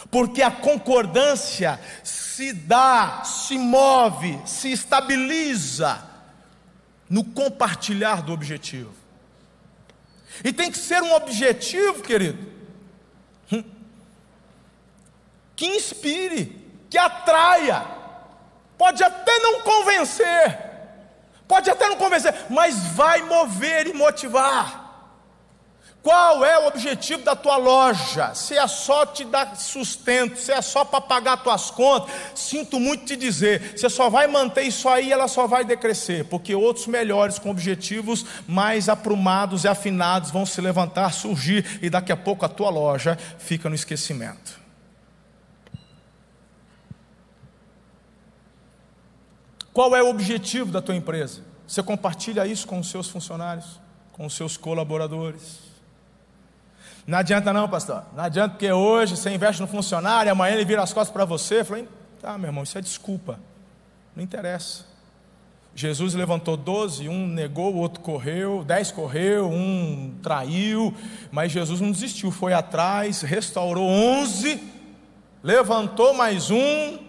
[0.09, 6.01] porque a concordância se dá, se move, se estabiliza
[7.09, 8.93] no compartilhar do objetivo.
[10.43, 12.50] E tem que ser um objetivo, querido,
[15.61, 16.59] que inspire,
[16.89, 17.85] que atraia,
[18.79, 20.57] pode até não convencer,
[21.47, 24.79] pode até não convencer, mas vai mover e motivar.
[26.01, 28.33] Qual é o objetivo da tua loja?
[28.33, 33.05] Se é só te dar sustento, se é só para pagar tuas contas, sinto muito
[33.05, 37.37] te dizer, você só vai manter isso aí, ela só vai decrescer, porque outros melhores
[37.37, 42.49] com objetivos mais aprumados e afinados vão se levantar, surgir e daqui a pouco a
[42.49, 44.60] tua loja fica no esquecimento.
[49.73, 51.41] Qual é o objetivo da tua empresa?
[51.67, 53.79] Você compartilha isso com os seus funcionários,
[54.11, 55.59] com os seus colaboradores?
[57.07, 58.03] Não adianta não, pastor.
[58.15, 61.61] Não adianta porque hoje você investe no funcionário, amanhã ele vira as costas para você.
[61.61, 61.87] Eu falei,
[62.21, 63.39] tá, meu irmão, isso é desculpa.
[64.15, 64.91] Não interessa.
[65.73, 70.93] Jesus levantou doze, um negou, o outro correu, dez correu, um traiu,
[71.31, 74.61] mas Jesus não desistiu, foi atrás, restaurou onze,
[75.41, 76.99] levantou mais um,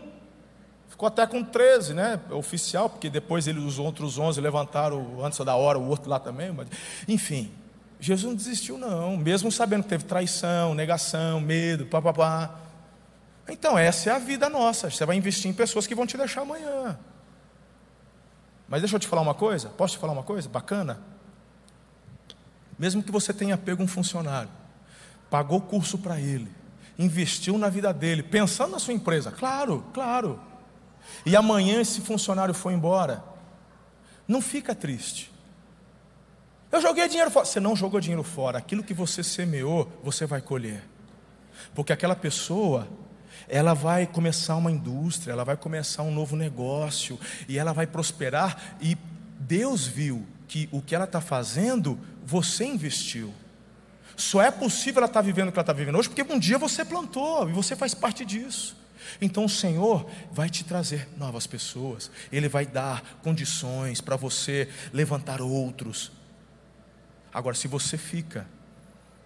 [1.03, 2.20] ficou até com treze, né?
[2.30, 6.53] Oficial, porque depois ele, os outros onze levantaram antes da hora, o outro lá também,
[6.53, 6.68] mas,
[7.09, 7.50] enfim.
[7.98, 12.57] Jesus não desistiu, não, mesmo sabendo que teve traição, negação, medo, papapá.
[13.48, 14.90] Então, essa é a vida nossa.
[14.90, 16.96] Você vai investir em pessoas que vão te deixar amanhã.
[18.68, 21.00] Mas deixa eu te falar uma coisa, posso te falar uma coisa bacana?
[22.78, 24.50] Mesmo que você tenha pego um funcionário,
[25.28, 26.50] pagou curso para ele,
[26.96, 30.51] investiu na vida dele, pensando na sua empresa, claro, claro.
[31.24, 33.22] E amanhã esse funcionário foi embora,
[34.26, 35.32] não fica triste.
[36.72, 37.44] Eu joguei dinheiro fora.
[37.44, 38.57] Você não jogou dinheiro fora.
[38.57, 40.82] Aquilo que você semeou, você vai colher.
[41.74, 42.88] Porque aquela pessoa,
[43.46, 48.76] ela vai começar uma indústria, ela vai começar um novo negócio, e ela vai prosperar.
[48.80, 48.96] E
[49.38, 53.34] Deus viu que o que ela está fazendo, você investiu.
[54.16, 56.38] Só é possível ela estar tá vivendo o que ela está vivendo hoje, porque um
[56.38, 58.76] dia você plantou e você faz parte disso.
[59.21, 65.41] Então o Senhor vai te trazer novas pessoas, Ele vai dar condições para você levantar
[65.41, 66.13] outros,
[67.33, 68.47] Agora, se você fica,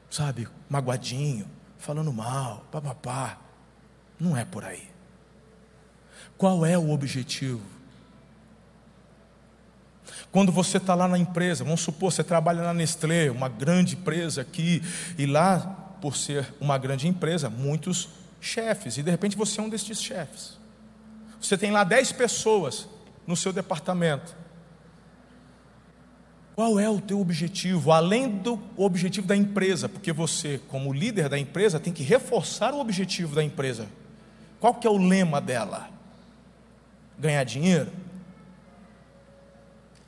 [0.09, 3.39] sabe, magoadinho, falando mal, papapá,
[4.19, 4.89] não é por aí.
[6.39, 7.63] Qual é o objetivo?
[10.31, 14.43] Quando você está lá na empresa, vamos supor, você trabalha na Nestlé, uma grande empresa
[14.43, 14.83] aqui,
[15.19, 15.59] e lá,
[16.01, 18.09] por ser uma grande empresa, muitos
[18.41, 20.59] chefes, e de repente você é um desses chefes.
[21.41, 22.89] Você tem lá 10 pessoas
[23.27, 24.37] no seu departamento.
[26.55, 29.89] Qual é o teu objetivo, além do objetivo da empresa?
[29.89, 33.87] Porque você, como líder da empresa, tem que reforçar o objetivo da empresa.
[34.59, 35.91] Qual que é o lema dela?
[37.19, 37.93] Ganhar dinheiro?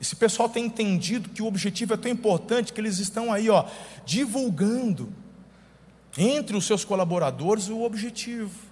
[0.01, 3.65] Esse pessoal tem entendido que o objetivo é tão importante que eles estão aí, ó,
[4.05, 5.13] divulgando
[6.19, 8.67] entre os seus colaboradores o objetivo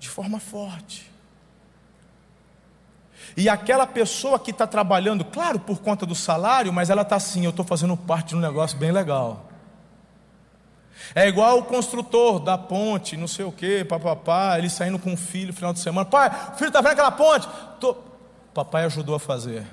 [0.00, 1.10] de forma forte.
[3.36, 7.44] E aquela pessoa que está trabalhando, claro, por conta do salário, mas ela está assim:
[7.44, 9.48] eu estou fazendo parte de um negócio bem legal.
[11.14, 15.16] É igual o construtor da ponte, não sei o que, papapá, ele saindo com o
[15.16, 16.04] filho no final de semana.
[16.04, 17.48] Pai, o filho está vendo aquela ponte?
[17.80, 17.96] Tô...
[18.52, 19.66] Papai ajudou a fazer.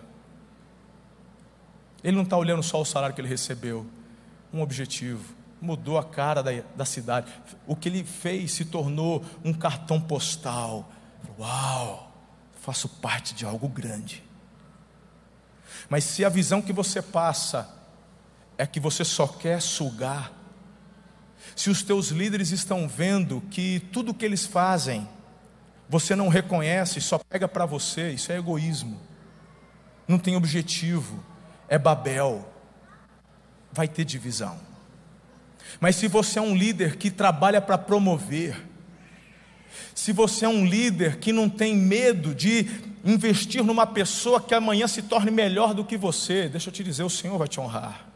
[2.03, 3.85] Ele não está olhando só o salário que ele recebeu,
[4.53, 5.40] um objetivo.
[5.61, 7.31] Mudou a cara da, da cidade.
[7.67, 10.91] O que ele fez se tornou um cartão postal.
[11.39, 12.11] Uau!
[12.61, 14.23] faço parte de algo grande.
[15.89, 17.67] Mas se a visão que você passa
[18.57, 20.31] é que você só quer sugar,
[21.55, 25.09] se os teus líderes estão vendo que tudo que eles fazem
[25.89, 28.97] você não reconhece, só pega para você, isso é egoísmo,
[30.07, 31.21] não tem objetivo,
[31.67, 32.47] é Babel,
[33.73, 34.57] vai ter divisão.
[35.79, 38.55] Mas se você é um líder que trabalha para promover,
[39.93, 42.67] Se você é um líder que não tem medo de
[43.03, 47.03] investir numa pessoa que amanhã se torne melhor do que você, deixa eu te dizer,
[47.03, 48.07] o Senhor vai te honrar.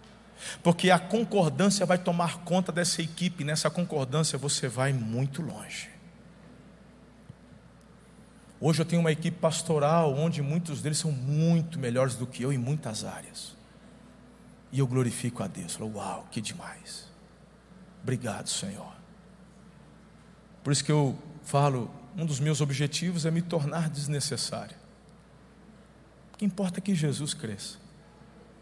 [0.61, 5.89] Porque a concordância vai tomar conta dessa equipe, nessa concordância você vai muito longe.
[8.59, 12.53] Hoje eu tenho uma equipe pastoral onde muitos deles são muito melhores do que eu
[12.53, 13.55] em muitas áreas.
[14.71, 15.75] E eu glorifico a Deus.
[15.75, 17.04] Falo, uau, que demais.
[18.05, 18.93] Obrigado, Senhor.
[20.63, 24.75] Por isso que eu falo, um dos meus objetivos é me tornar desnecessário.
[26.31, 27.79] O que importa é que Jesus cresça,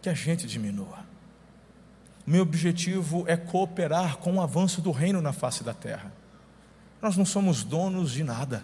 [0.01, 0.99] que a gente diminua.
[2.25, 6.13] O meu objetivo é cooperar com o avanço do reino na face da terra.
[7.01, 8.63] Nós não somos donos de nada.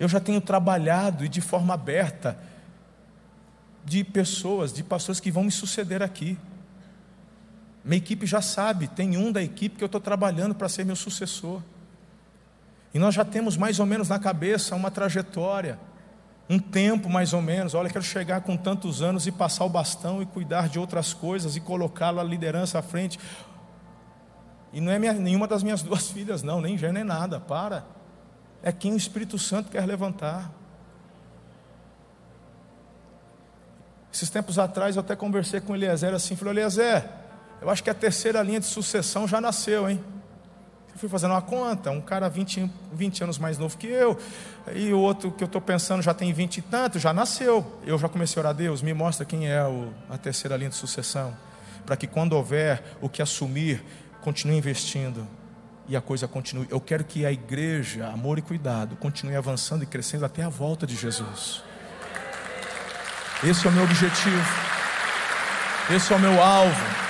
[0.00, 2.36] Eu já tenho trabalhado e de forma aberta
[3.84, 6.36] de pessoas, de pastores que vão me suceder aqui.
[7.86, 10.96] Minha equipe já sabe, tem um da equipe que eu estou trabalhando para ser meu
[10.96, 11.62] sucessor.
[12.92, 15.78] E nós já temos mais ou menos na cabeça uma trajetória,
[16.50, 17.74] um tempo mais ou menos.
[17.74, 21.54] Olha, quero chegar com tantos anos e passar o bastão e cuidar de outras coisas
[21.54, 23.20] e colocá-lo a liderança à frente.
[24.72, 27.86] E não é minha, nenhuma das minhas duas filhas, não, nem já nem nada, para
[28.64, 30.50] é quem o Espírito Santo quer levantar.
[34.12, 37.25] Esses tempos atrás eu até conversei com Eliezer assim, falei, Eliezer,
[37.60, 40.02] eu acho que a terceira linha de sucessão já nasceu, hein?
[40.92, 44.18] Eu fui fazendo uma conta, um cara 20, 20 anos mais novo que eu,
[44.74, 47.80] e o outro que eu estou pensando já tem 20 e tanto, já nasceu.
[47.84, 50.76] Eu já comecei a orar, Deus, me mostra quem é o, a terceira linha de
[50.76, 51.36] sucessão,
[51.84, 53.84] para que quando houver o que assumir,
[54.22, 55.28] continue investindo
[55.88, 56.66] e a coisa continue.
[56.70, 60.86] Eu quero que a igreja, amor e cuidado, continue avançando e crescendo até a volta
[60.86, 61.62] de Jesus.
[63.44, 64.66] Esse é o meu objetivo.
[65.90, 67.05] Esse é o meu alvo.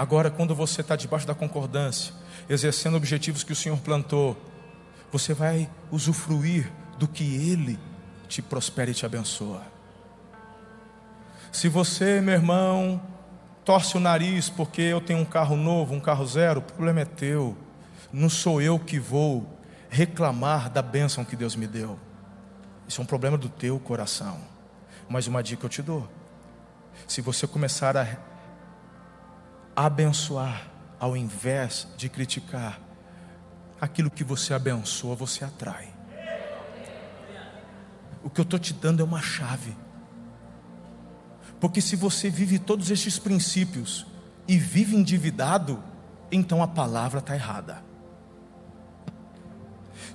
[0.00, 2.14] Agora, quando você está debaixo da concordância,
[2.48, 4.34] exercendo objetivos que o Senhor plantou,
[5.12, 7.78] você vai usufruir do que Ele
[8.26, 9.60] te prospera e te abençoa.
[11.52, 12.98] Se você, meu irmão,
[13.62, 17.04] torce o nariz porque eu tenho um carro novo, um carro zero, o problema é
[17.04, 17.54] teu.
[18.10, 19.46] Não sou eu que vou
[19.90, 21.98] reclamar da bênção que Deus me deu.
[22.88, 24.38] Isso é um problema do teu coração.
[25.10, 26.10] Mas uma dica eu te dou:
[27.06, 28.29] se você começar a
[29.86, 32.80] abençoar, ao invés de criticar,
[33.80, 35.88] aquilo que você abençoa, você atrai.
[38.22, 39.74] O que eu estou te dando é uma chave.
[41.58, 44.06] Porque se você vive todos estes princípios
[44.46, 45.82] e vive endividado,
[46.30, 47.82] então a palavra está errada.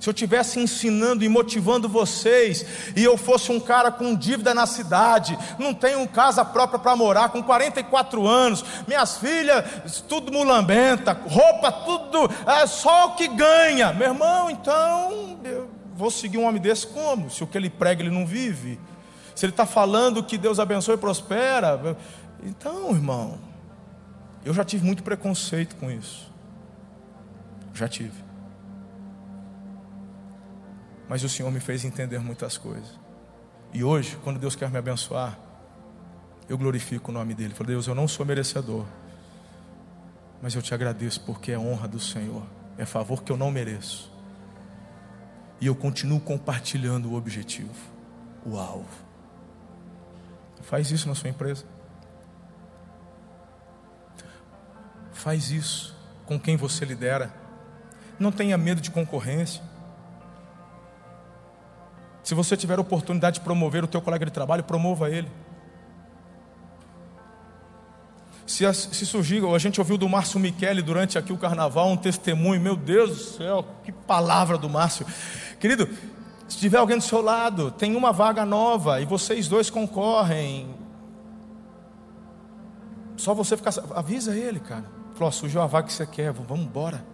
[0.06, 4.64] Se eu estivesse ensinando e motivando vocês, e eu fosse um cara com dívida na
[4.64, 11.72] cidade, não tenho casa própria para morar, com 44 anos, minhas filhas, tudo mulambenta, roupa,
[11.72, 16.86] tudo, é só o que ganha, meu irmão, então eu vou seguir um homem desse
[16.86, 17.28] como?
[17.28, 18.78] Se o que ele prega ele não vive?
[19.34, 21.96] se ele está falando que Deus abençoe e prospera,
[22.44, 23.40] então, irmão,
[24.44, 26.32] eu já tive muito preconceito com isso.
[27.74, 28.25] Já tive.
[31.08, 32.98] Mas o Senhor me fez entender muitas coisas.
[33.72, 35.38] E hoje, quando Deus quer me abençoar,
[36.48, 37.54] eu glorifico o nome dele.
[37.54, 38.84] Falei, Deus, eu não sou merecedor,
[40.40, 42.42] mas eu te agradeço porque é honra do Senhor,
[42.78, 44.10] é favor que eu não mereço.
[45.60, 47.74] E eu continuo compartilhando o objetivo,
[48.44, 49.06] o alvo.
[50.62, 51.64] Faz isso na sua empresa.
[55.12, 55.96] Faz isso
[56.26, 57.32] com quem você lidera.
[58.18, 59.62] Não tenha medo de concorrência.
[62.26, 65.30] Se você tiver a oportunidade de promover o teu colega de trabalho, promova ele.
[68.44, 72.60] Se, se surgir, a gente ouviu do Márcio Michele durante aqui o carnaval um testemunho,
[72.60, 75.06] meu Deus do céu, que palavra do Márcio.
[75.60, 75.88] Querido,
[76.48, 80.74] se tiver alguém do seu lado, tem uma vaga nova e vocês dois concorrem.
[83.16, 83.72] Só você ficar.
[83.94, 84.90] Avisa ele, cara.
[85.14, 87.06] Falou: surgiu a vaga que você quer, vamos embora.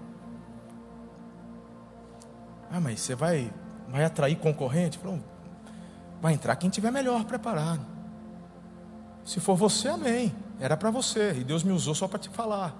[2.71, 3.53] Ah, mas você vai,
[3.93, 4.99] vai atrair concorrente?
[4.99, 5.21] Falou:
[6.21, 7.87] vai entrar quem tiver melhor preparado.
[9.25, 10.35] Se for você, amém.
[10.59, 12.75] Era para você e Deus me usou só para te falar.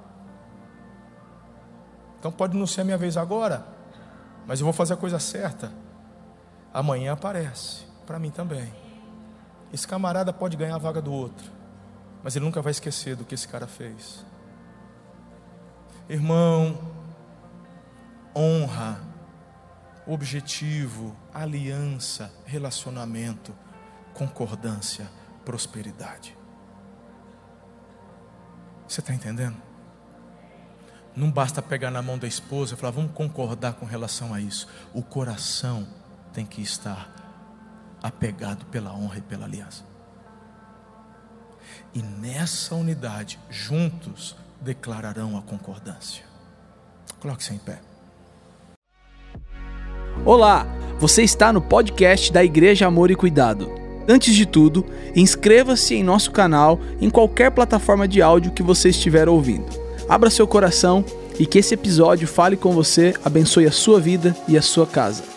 [2.19, 3.67] Então pode não ser a minha vez agora,
[4.47, 5.73] mas eu vou fazer a coisa certa
[6.73, 8.73] amanhã aparece para mim também.
[9.73, 11.51] Esse camarada pode ganhar a vaga do outro,
[12.23, 14.25] mas ele nunca vai esquecer do que esse cara fez.
[16.09, 16.79] Irmão,
[18.35, 19.01] honra,
[20.07, 22.33] objetivo, aliança,
[28.87, 29.57] Você está entendendo?
[31.15, 34.67] Não basta pegar na mão da esposa e falar, vamos concordar com relação a isso.
[34.93, 35.87] O coração
[36.33, 37.15] tem que estar
[38.03, 39.85] apegado pela honra e pela aliança.
[41.95, 46.25] E nessa unidade, juntos, declararão a concordância.
[47.21, 47.92] Coloque-se em pé.
[50.25, 50.69] Olá,
[51.01, 53.73] você está no podcast da Igreja Amor e Cuidado.
[54.09, 54.87] Antes de tudo,
[55.17, 59.67] inscreva-se em nosso canal em qualquer plataforma de áudio que você estiver ouvindo.
[60.09, 61.05] Abra seu coração
[61.41, 65.32] e que esse episódio fale com você, abençoe a sua vida e a sua casa.